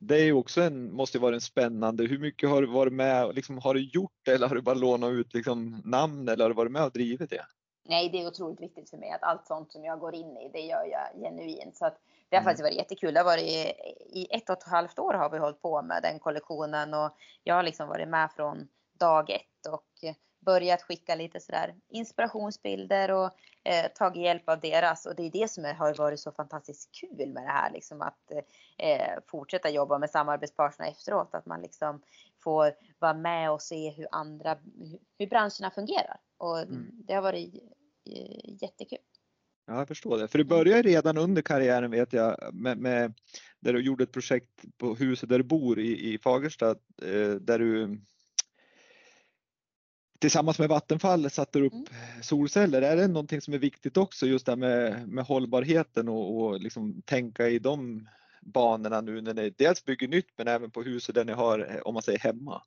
[0.00, 3.34] det är ju också en, måste vara en spännande, hur mycket har du varit med,
[3.34, 6.50] liksom, har du gjort det eller har du bara lånat ut liksom, namn eller har
[6.50, 7.44] du varit med och drivit det?
[7.88, 10.50] Nej, det är otroligt viktigt för mig att allt sånt som jag går in i,
[10.52, 11.76] det gör jag genuint.
[11.76, 12.50] Så att det har mm.
[12.50, 13.14] faktiskt varit jättekul.
[13.14, 13.72] Det har varit i,
[14.20, 17.10] i ett och ett halvt år har vi hållit på med den kollektionen och
[17.44, 18.68] jag har liksom varit med från
[19.00, 19.84] dag ett och
[20.40, 23.30] börjat skicka lite sådär inspirationsbilder och
[23.64, 25.06] eh, tagit hjälp av deras.
[25.06, 28.32] Och det är det som har varit så fantastiskt kul med det här, liksom att
[28.78, 31.34] eh, fortsätta jobba med samarbetspartnerna efteråt.
[31.34, 32.02] Att man liksom
[32.40, 34.58] får vara med och se hur andra,
[35.18, 36.20] hur branscherna fungerar.
[36.38, 36.90] Och mm.
[36.92, 37.54] det har varit
[38.10, 38.98] eh, jättekul.
[39.66, 40.28] Ja, jag förstår det.
[40.28, 43.14] För det började redan under karriären vet jag med, med
[43.60, 46.70] där du gjorde ett projekt på huset där du bor i, i Fagersta
[47.02, 48.00] eh, där du
[50.18, 52.22] tillsammans med Vattenfall satte upp mm.
[52.22, 52.82] solceller.
[52.82, 56.60] Är det någonting som är viktigt också just det här med, med hållbarheten och, och
[56.60, 58.08] liksom tänka i de
[58.40, 61.94] banorna nu när ni dels bygger nytt men även på huset där ni har, om
[61.94, 62.62] man säger hemma?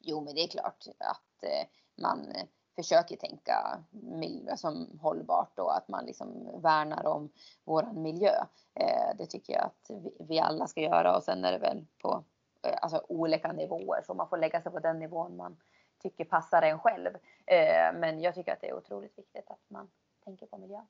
[0.00, 1.66] Jo, men det är klart att eh,
[2.02, 2.32] man
[2.76, 7.30] försöker tänka miljö som hållbart och att man liksom värnar om
[7.64, 8.34] våran miljö.
[8.74, 9.90] Eh, det tycker jag att
[10.28, 12.24] vi alla ska göra och sen är det väl på
[12.66, 15.56] eh, alltså, olika nivåer så man får lägga sig på den nivån man
[16.02, 17.10] tycker passar en själv.
[17.46, 19.90] Eh, men jag tycker att det är otroligt viktigt att man
[20.24, 20.86] tänker på miljön.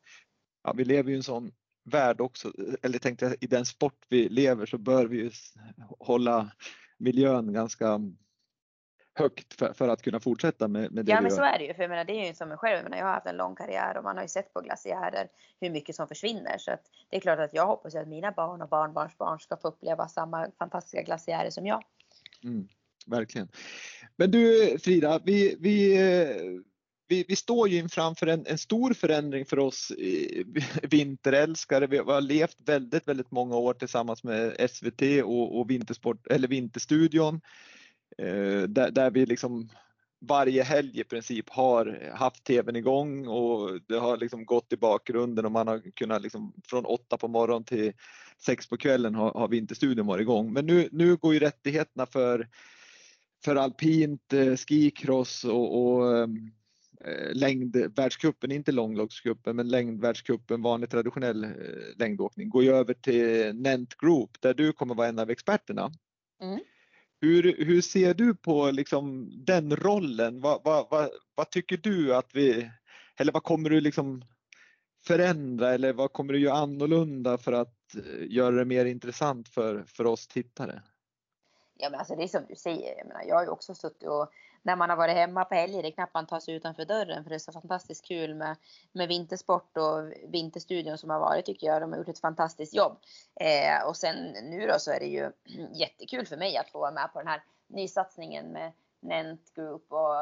[0.63, 1.53] Ja, vi lever ju i en sån
[1.85, 2.53] värld också,
[2.83, 5.31] eller tänkte jag, i den sport vi lever så bör vi ju
[5.99, 6.51] hålla
[6.99, 8.01] miljön ganska
[9.15, 11.75] högt för, för, att kunna fortsätta med, med det Ja men så är det ju,
[11.75, 13.37] för jag menar, det är ju som mig själv, jag, menar, jag har haft en
[13.37, 15.29] lång karriär och man har ju sett på glaciärer
[15.61, 18.63] hur mycket som försvinner så att det är klart att jag hoppas att mina barn
[18.63, 21.85] och barnbarnsbarn ska få uppleva samma fantastiska glaciärer som jag.
[22.45, 22.69] Mm,
[23.07, 23.49] verkligen.
[24.17, 26.63] Men du Frida, vi, vi eh,
[27.09, 29.93] vi, vi, står ju inför en, en, stor förändring för oss
[30.83, 31.87] vinterälskare.
[31.87, 37.41] Vi har levt väldigt, väldigt många år tillsammans med SVT och, och Vintersport, eller Vinterstudion.
[38.19, 39.69] Eh, där, där, vi liksom
[40.21, 45.45] varje helg i princip har haft tvn igång och det har liksom gått i bakgrunden
[45.45, 47.93] och man har kunnat liksom från åtta på morgonen till
[48.39, 50.53] sex på kvällen har, har Vinterstudion varit igång.
[50.53, 52.49] Men nu, nu går ju rättigheterna för,
[53.45, 56.29] för alpint, eh, skicross och, och eh,
[57.33, 61.51] längdvärldscupen, inte långloppscupen, men längdvärldscupen, vanlig traditionell eh,
[61.97, 65.91] längdåkning, går ju över till Nent Group där du kommer vara en av experterna.
[66.43, 66.61] Mm.
[67.21, 70.41] Hur, hur ser du på liksom den rollen?
[70.41, 72.71] Vad, vad, vad, vad, tycker du att vi,
[73.17, 74.25] eller vad kommer du liksom
[75.07, 77.79] förändra eller vad kommer du göra annorlunda för att
[78.21, 80.83] göra det mer intressant för, för oss tittare?
[81.83, 84.09] Ja men alltså det är som du säger, jag, menar, jag har ju också suttit
[84.09, 86.85] och när man har varit hemma på helger, det är knappt man tar sig utanför
[86.85, 88.57] dörren för det är så fantastiskt kul med,
[88.93, 91.83] med vintersport och vinterstudion som har varit tycker jag.
[91.83, 92.97] De har gjort ett fantastiskt jobb.
[93.41, 95.33] Eh, och sen nu då så är det ju
[95.73, 100.17] jättekul för mig att få vara med på den här nysatsningen med Nent Group och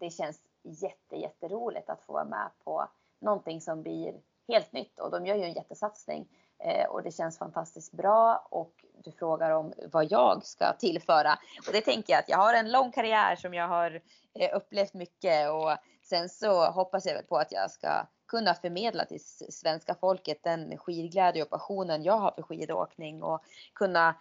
[0.00, 2.88] det känns jätte, jätteroligt att få vara med på
[3.20, 4.14] någonting som blir
[4.48, 6.28] helt nytt och de gör ju en jättesatsning.
[6.58, 8.72] Eh, och det känns fantastiskt bra och
[9.04, 11.32] du frågar om vad jag ska tillföra.
[11.66, 14.00] Och det tänker jag att jag har en lång karriär som jag har
[14.34, 19.04] eh, upplevt mycket och sen så hoppas jag väl på att jag ska kunna förmedla
[19.04, 23.40] till svenska folket den skidglädje och passionen jag har för skidåkning och
[23.74, 24.14] kunna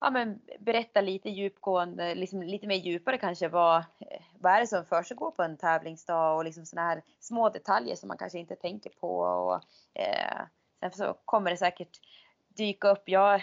[0.00, 4.66] ja, men berätta lite djupgående, liksom lite mer djupare kanske vad, eh, vad är det
[4.66, 8.56] som försiggår på en tävlingsdag och liksom sådana här små detaljer som man kanske inte
[8.56, 9.18] tänker på.
[9.18, 9.60] Och,
[10.00, 10.42] eh,
[10.84, 12.00] Sen så kommer det säkert
[12.48, 13.02] dyka upp.
[13.04, 13.42] Jag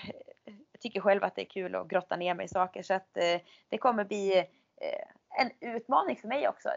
[0.80, 3.42] tycker själv att det är kul att grotta ner mig i saker så att eh,
[3.70, 4.38] det kommer bli
[4.78, 6.70] eh, en utmaning för mig också.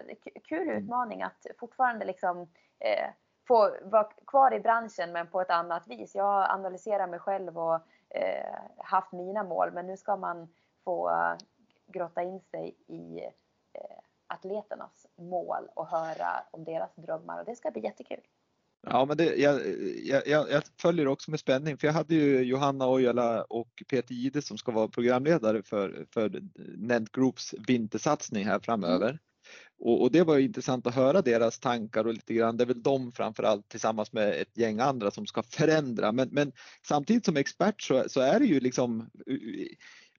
[0.44, 0.82] Kul mm.
[0.82, 2.40] utmaning att fortfarande liksom
[2.78, 3.08] eh,
[3.48, 6.14] få vara kvar i branschen men på ett annat vis.
[6.14, 7.80] Jag analyserar mig själv och
[8.76, 10.54] haft mina mål men nu ska man
[10.84, 11.10] få
[11.86, 13.20] grotta in sig i
[14.26, 18.20] atleternas mål och höra om deras drömmar och det ska bli jättekul.
[18.86, 19.60] Ja, men det, jag,
[20.04, 24.42] jag, jag, följer också med spänning för jag hade ju Johanna Ojala och Peter Gide
[24.42, 26.42] som ska vara programledare för, för
[26.76, 29.08] Nent Groups vintersatsning här framöver.
[29.08, 29.18] Mm.
[29.78, 32.82] Och, och, det var intressant att höra deras tankar och lite grann, det är väl
[32.82, 36.12] de framförallt tillsammans med ett gäng andra som ska förändra.
[36.12, 36.52] Men, men
[36.86, 39.10] samtidigt som expert så, så är det ju liksom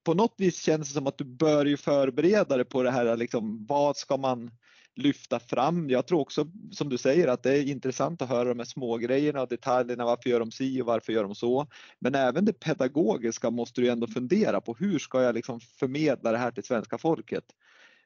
[0.03, 3.18] på något vis känns det som att du bör ju förbereda dig på det här
[3.18, 4.51] liksom, vad ska man
[4.95, 5.89] lyfta fram.
[5.89, 8.97] Jag tror också som du säger att det är intressant att höra de här små
[8.97, 10.05] grejerna och detaljerna.
[10.05, 11.67] Varför gör de si och varför gör de så?
[11.99, 14.73] Men även det pedagogiska måste du ändå fundera på.
[14.73, 17.43] Hur ska jag liksom förmedla det här till svenska folket?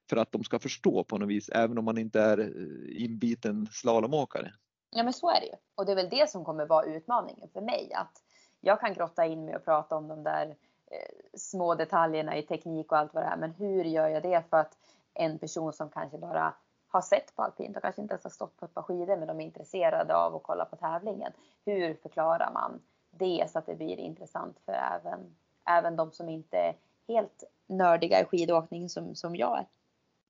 [0.10, 3.68] För att de ska förstå på något vis, även om man inte är eh, inbiten
[3.72, 4.54] slalomåkare.
[4.92, 5.54] Ja men så är det ju.
[5.76, 7.92] Och det är väl det som kommer vara utmaningen för mig.
[7.94, 8.24] Att
[8.62, 10.48] jag kan grotta in mig och prata om de där
[10.92, 13.38] eh, små detaljerna i teknik och allt vad det är.
[13.38, 14.78] Men hur gör jag det för att
[15.14, 16.54] en person som kanske bara
[16.90, 19.28] har sett på alpint och kanske inte ens har stått på ett par skidor men
[19.28, 21.32] de är intresserade av att kolla på tävlingen.
[21.66, 22.82] Hur förklarar man
[23.12, 25.36] det så att det blir intressant för även,
[25.70, 26.76] även de som inte är
[27.08, 29.68] helt nördiga i skidåkning som, som jag är.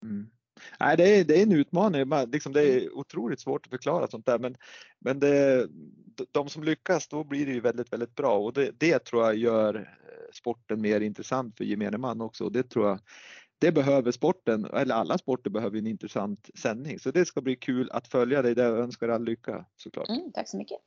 [0.03, 0.29] Mm.
[0.79, 2.05] Nej, det är, det är en utmaning.
[2.27, 4.57] Liksom det är otroligt svårt att förklara sånt där men,
[4.99, 5.67] men det,
[6.31, 9.35] de som lyckas då blir det ju väldigt, väldigt bra och det, det tror jag
[9.35, 9.97] gör
[10.33, 12.99] sporten mer intressant för gemene man också och det tror jag
[13.59, 16.99] det behöver sporten, eller alla sporter behöver en intressant sändning.
[16.99, 20.09] Så det ska bli kul att följa dig där jag önskar all lycka såklart.
[20.09, 20.77] Mm, tack så mycket.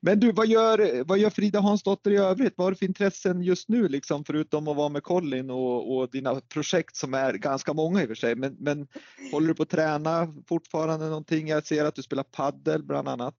[0.00, 2.54] Men du, vad gör, vad gör Frida Hansdotter i övrigt?
[2.56, 6.10] Vad har du för intressen just nu, liksom, förutom att vara med Colin och, och
[6.10, 8.34] dina projekt som är ganska många i och för sig.
[8.34, 8.88] Men, men
[9.32, 11.48] håller du på att träna fortfarande någonting?
[11.48, 13.34] Jag ser att du spelar paddel bland annat.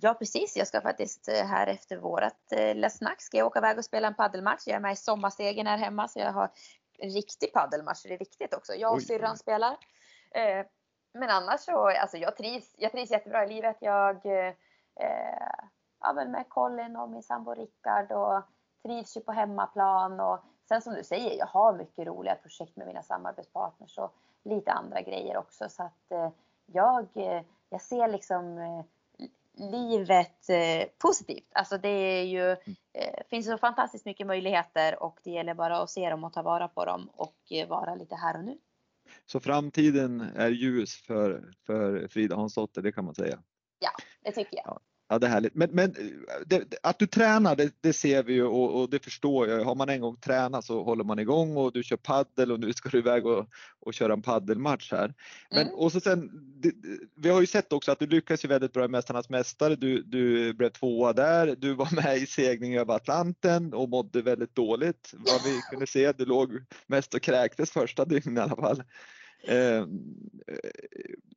[0.00, 3.58] Ja precis, jag ska faktiskt eh, här efter vårat eh, lilla snack ska jag åka
[3.58, 4.62] iväg och spela en paddelmatch.
[4.66, 6.50] Jag är med i sommarstegen här hemma så jag har
[6.98, 8.02] en riktig paddelmatch.
[8.02, 8.74] Det är viktigt också.
[8.74, 9.76] Jag och syrran spelar.
[10.30, 10.66] Eh,
[11.12, 13.76] men annars så, alltså jag trivs, jag trivs jättebra i livet.
[13.80, 14.54] Jag, eh,
[16.00, 18.42] ja men med Colin och min sambo Rickard och
[18.82, 20.38] trivs ju på hemmaplan och
[20.68, 25.00] sen som du säger, jag har mycket roliga projekt med mina samarbetspartners och lite andra
[25.00, 26.30] grejer också så att eh,
[26.66, 27.08] jag,
[27.68, 28.58] jag ser liksom
[29.56, 31.48] livet eh, positivt.
[31.52, 32.76] Alltså det är ju, mm.
[32.92, 36.42] eh, finns så fantastiskt mycket möjligheter och det gäller bara att se dem och ta
[36.42, 38.58] vara på dem och eh, vara lite här och nu.
[39.26, 43.42] Så framtiden är ljus för, för Frida Hansdotter, det kan man säga?
[43.78, 43.90] Ja,
[44.22, 44.66] det tycker jag.
[44.66, 44.80] Ja.
[45.08, 45.54] Ja, det är härligt.
[45.54, 45.94] Men, men
[46.46, 49.64] det, att du tränar, det, det ser vi ju och, och, det förstår jag.
[49.64, 52.72] Har man en gång tränat så håller man igång och du kör paddel och nu
[52.72, 53.48] ska du iväg och,
[53.80, 55.14] och köra en paddelmatch här.
[55.50, 55.74] Men, mm.
[55.74, 56.30] och så sen,
[56.60, 56.72] det,
[57.16, 59.76] vi har ju sett också att du lyckas ju väldigt bra i Mästarnas Mästare.
[59.76, 61.56] Du, du blev tvåa där.
[61.58, 66.12] Du var med i segling över Atlanten och mådde väldigt dåligt vad vi kunde se.
[66.12, 66.50] Du låg
[66.86, 68.82] mest och kräktes första dygnet i alla fall.
[69.48, 69.86] Eh,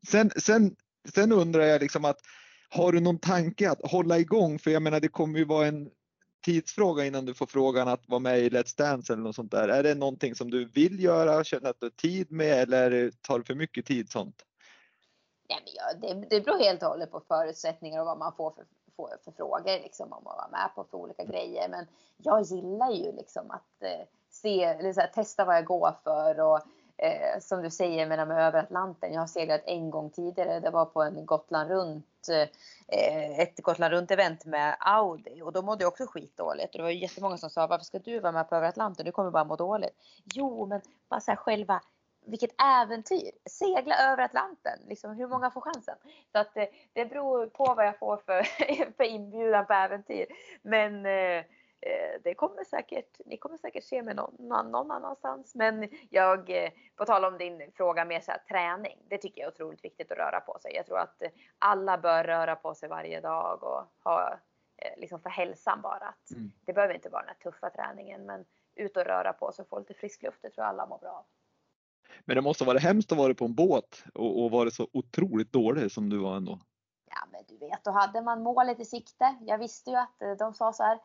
[0.08, 0.76] sen, sen,
[1.14, 2.20] sen undrar jag liksom att
[2.70, 4.60] har du någon tanke att hålla igång?
[4.60, 5.90] För jag menar, det kommer ju vara en
[6.46, 9.70] tidsfråga innan du får frågan att vara med i Let's Dance eller något sånt där.
[9.70, 13.40] Är det någonting som du vill göra, känner att du har tid med eller tar
[13.40, 14.44] det för mycket tid sånt?
[15.50, 18.52] Nej, men ja, det, det beror helt och hållet på förutsättningar och vad man får
[18.52, 18.66] för,
[18.96, 21.70] får för frågor, liksom, om man vara med på för olika grejer.
[21.70, 21.86] Men
[22.18, 26.40] jag gillar ju liksom att eh, se, eller så här, testa vad jag går för
[26.40, 26.62] och
[26.98, 29.14] eh, som du säger, menar med över Atlanten.
[29.14, 30.60] Jag har seglat en gång tidigare.
[30.60, 32.28] Det var på en Gotland runt,
[32.88, 36.76] eh, ett Gotland runt event med Audi och då mådde jag också skitdåligt.
[36.76, 39.06] Och det var jättemånga som sa, varför ska du vara med på över Atlanten?
[39.06, 39.96] Du kommer bara må dåligt.
[40.34, 41.82] Jo, men bara så här själva
[42.28, 43.32] vilket äventyr!
[43.50, 45.96] Segla över Atlanten, liksom, hur många får chansen?
[46.32, 48.44] Så att eh, det beror på vad jag får för,
[48.98, 50.26] för inbjudan på äventyr.
[50.62, 51.44] Men Eh,
[52.24, 54.36] det kommer säkert, ni kommer säkert se mig någon,
[54.72, 55.56] någon annanstans.
[55.56, 58.98] Men jag, eh, på tal om din fråga med så här, träning.
[59.10, 60.76] Det tycker jag är otroligt viktigt att röra på sig.
[60.76, 61.22] Jag tror att
[61.60, 64.40] alla bör röra på sig varje dag och ha
[64.78, 66.08] eh, liksom för hälsan bara.
[66.08, 66.52] Att mm.
[66.66, 69.70] Det behöver inte vara den här tuffa träningen men ut och röra på sig och
[69.70, 70.42] få lite frisk luft.
[70.42, 71.26] Det tror jag alla mår bra av.
[72.26, 75.52] Men det måste vara hemskt att vara på en båt och, och vara så otroligt
[75.52, 76.60] dålig som du var ändå.
[77.10, 79.38] Ja men du vet, då hade man målet i sikte.
[79.42, 81.00] Jag visste ju att de sa så här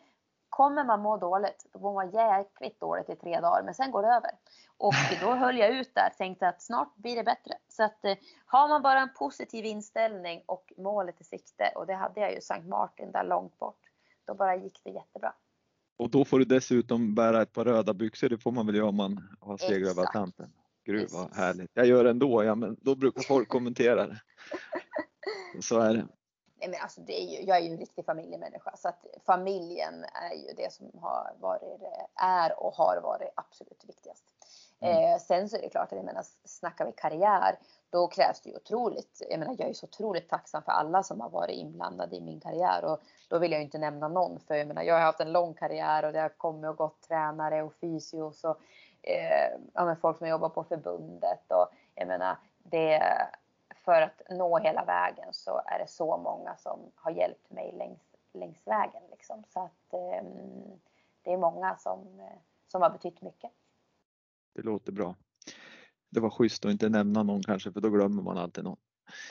[0.52, 4.02] Kommer man må dåligt, då mår man jäkligt dåligt i tre dagar, men sen går
[4.02, 4.30] det över.
[4.76, 7.54] Och då höll jag ut där, tänkte att snart blir det bättre.
[7.68, 8.14] Så att eh,
[8.46, 12.40] har man bara en positiv inställning och målet i sikte, och det hade jag ju
[12.40, 13.80] Sankt Martin där långt bort,
[14.26, 15.32] då bara gick det jättebra.
[15.96, 18.88] Och då får du dessutom bära ett par röda byxor, det får man väl göra
[18.88, 20.52] om man har seglat över Atlanten.
[20.84, 21.70] Gud vad härligt.
[21.74, 24.20] Jag gör det ändå, ja, men då brukar folk kommentera det.
[25.60, 26.06] Så är det.
[26.62, 30.04] Nej, men alltså det är ju, jag är ju en riktig familjemänniska så att familjen
[30.04, 31.80] är ju det som har varit,
[32.14, 34.24] är och har varit absolut viktigast.
[34.80, 35.12] Mm.
[35.12, 37.58] Eh, sen så är det klart att jag menar, snackar vi karriär
[37.90, 39.22] då krävs det ju otroligt.
[39.30, 42.40] Jag menar, jag är så otroligt tacksam för alla som har varit inblandade i min
[42.40, 45.32] karriär och då vill jag inte nämna någon för jag menar, jag har haft en
[45.32, 48.56] lång karriär och det har kommit och gått tränare och fysios och
[49.02, 53.02] eh, ja, folk som jobbar på förbundet och jag menar, det
[53.84, 58.00] för att nå hela vägen så är det så många som har hjälpt mig längs,
[58.34, 59.02] längs vägen.
[59.10, 59.44] Liksom.
[59.48, 60.24] Så att eh,
[61.22, 63.50] det är många som, eh, som har betytt mycket.
[64.54, 65.14] Det låter bra.
[66.10, 68.76] Det var schysst att inte nämna någon kanske för då glömmer man alltid någon.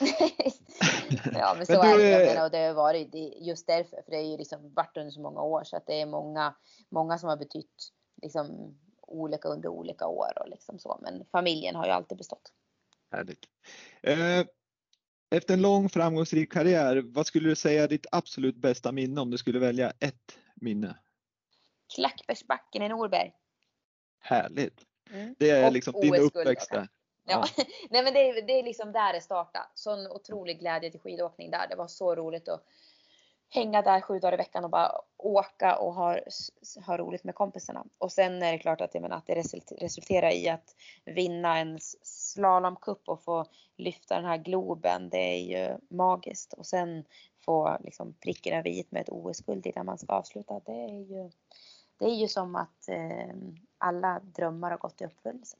[1.32, 2.26] ja men så men du, är det.
[2.26, 4.02] Menar, och det har varit just därför.
[4.02, 6.54] För det är ju liksom varit under så många år så att det är många,
[6.88, 7.92] många som har betytt
[8.22, 10.98] liksom olika under olika år och liksom så.
[11.02, 12.52] Men familjen har ju alltid bestått.
[13.12, 13.44] Härligt.
[14.02, 14.46] Eh,
[15.30, 19.30] efter en lång framgångsrik karriär, vad skulle du säga är ditt absolut bästa minne om
[19.30, 20.98] du skulle välja ett minne?
[21.94, 23.32] Klackbergsbacken i Norberg.
[24.20, 24.80] Härligt.
[25.10, 25.34] Mm.
[25.38, 26.88] Det är liksom din uppväxt där.
[27.24, 27.46] Ja.
[27.56, 27.64] ja.
[27.90, 29.64] Nej men det är, det är liksom där det startade.
[29.74, 31.68] Sån otrolig glädje till skidåkning där.
[31.68, 32.64] Det var så roligt att
[33.54, 36.18] hänga där sju dagar i veckan och bara åka och ha,
[36.86, 37.84] ha roligt med kompisarna.
[37.98, 39.42] Och sen är det klart att, jag menar, att det
[39.80, 40.74] resulterar i att
[41.04, 43.46] vinna en slalomcup och få
[43.76, 45.08] lyfta den här globen.
[45.08, 46.52] Det är ju magiskt.
[46.52, 47.04] Och sen
[47.44, 50.60] få liksom pricken över i med ett OS-guld innan man ska avsluta.
[50.66, 51.30] Det är ju,
[51.98, 53.34] det är ju som att eh,
[53.78, 55.56] alla drömmar har gått i uppfyllelse.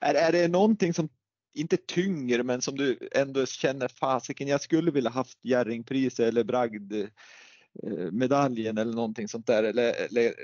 [0.00, 1.08] Är, är det någonting som
[1.54, 8.78] inte tynger men som du ändå känner fasiken jag skulle vilja haft Jerringpriset eller bragdmedaljen
[8.78, 10.34] eh, eller någonting sånt där eller, eller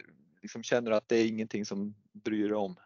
[0.42, 2.76] liksom känner du att det är ingenting som bryr dig om?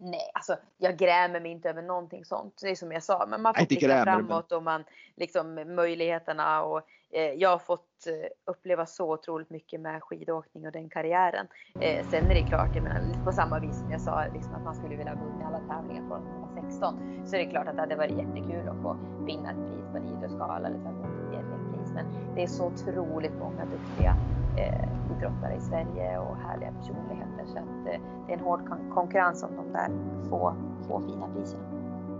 [0.00, 2.58] Nej, alltså jag grämer mig inte över någonting sånt.
[2.62, 4.84] Det är som jag sa, men man får grämer, framåt och man
[5.16, 10.72] liksom möjligheterna och eh, jag har fått eh, uppleva så otroligt mycket med skidåkning och
[10.72, 11.46] den karriären.
[11.80, 14.64] Eh, sen är det klart, jag menar på samma vis som jag sa liksom att
[14.64, 17.74] man skulle vilja vunnit alla tävlingar från man var 16 så är det klart att
[17.74, 18.96] det hade varit jättekul att få
[19.26, 21.92] vinna ett pris på en idrottsgala eller ett pris.
[21.94, 24.16] Men det är så otroligt många duktiga
[24.58, 27.44] eh, idrottare i Sverige och härliga personligheter.
[27.46, 29.90] Så att eh, det är en hård kon konkurrens om de där
[30.30, 30.54] få,
[30.88, 31.62] få fina priserna.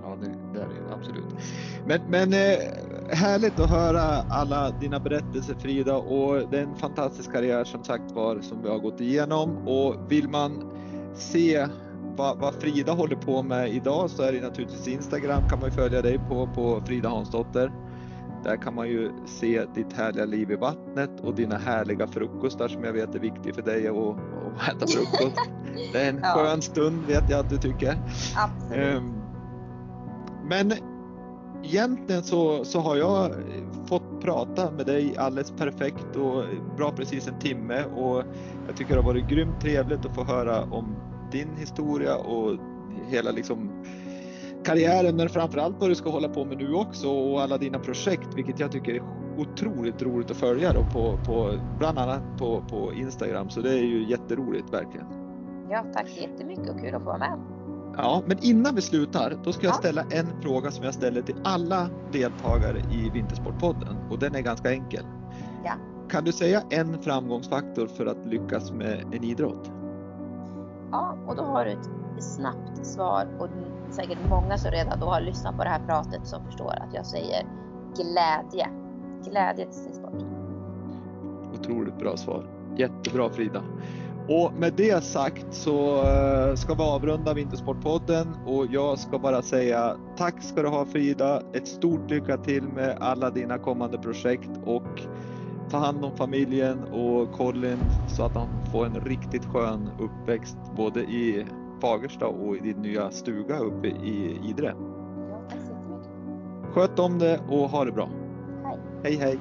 [0.02, 1.36] Ja, det, det är det absolut.
[1.86, 7.32] Men, men eh, härligt att höra alla dina berättelser Frida och det är en fantastisk
[7.32, 10.72] karriär som sagt var som vi har gått igenom och vill man
[11.14, 11.66] se
[12.16, 16.02] vad, vad, Frida håller på med idag så är det naturligtvis Instagram kan man följa
[16.02, 17.72] dig på, på Frida Hansdotter.
[18.48, 22.84] Där kan man ju se ditt härliga liv i vattnet och dina härliga frukostar som
[22.84, 25.36] jag vet är viktigt för dig att, att äta frukost.
[25.92, 26.34] Det är en ja.
[26.34, 27.98] skön stund vet jag att du tycker.
[28.36, 28.96] Absolut.
[28.96, 29.22] Um,
[30.44, 30.72] men
[31.64, 33.32] egentligen så, så har jag
[33.88, 36.44] fått prata med dig alldeles perfekt och
[36.76, 38.22] bra precis en timme och
[38.66, 40.96] jag tycker det har varit grymt trevligt att få höra om
[41.32, 42.56] din historia och
[43.08, 43.84] hela liksom
[44.68, 48.28] karriären men framförallt vad du ska hålla på med nu också och alla dina projekt
[48.34, 49.02] vilket jag tycker är
[49.38, 53.84] otroligt roligt att följa då på, på bland annat på, på Instagram så det är
[53.84, 55.06] ju jätteroligt verkligen.
[55.70, 57.38] Ja tack så jättemycket och kul att få vara med.
[57.96, 61.36] Ja, men innan vi slutar, då ska jag ställa en fråga som jag ställer till
[61.44, 65.04] alla deltagare i Vintersportpodden och den är ganska enkel.
[65.64, 65.72] Ja.
[66.10, 69.70] Kan du säga en framgångsfaktor för att lyckas med en idrott?
[70.90, 71.88] Ja, och då har du ett
[72.18, 73.48] snabbt svar och
[73.90, 77.06] säkert många som redan då har lyssnat på det här pratet som förstår att jag
[77.06, 77.46] säger
[77.96, 78.68] glädje.
[79.24, 80.22] Glädje till sin sport.
[81.60, 82.46] Otroligt bra svar.
[82.76, 83.62] Jättebra Frida.
[84.28, 89.96] Och med det sagt så eh, ska vi avrunda Vintersportpodden och jag ska bara säga
[90.16, 91.42] tack ska du ha Frida.
[91.52, 95.02] Ett stort lycka till med alla dina kommande projekt och
[95.70, 97.78] ta hand om familjen och Colin
[98.08, 101.46] så att han får en riktigt skön uppväxt både i
[101.80, 104.74] Fagersta och i din nya stuga uppe i Idre.
[105.30, 106.74] Ja, tack så jättemycket.
[106.74, 108.08] Sköt om det och ha det bra.
[108.64, 108.78] Hej.
[109.02, 109.38] Hej hej.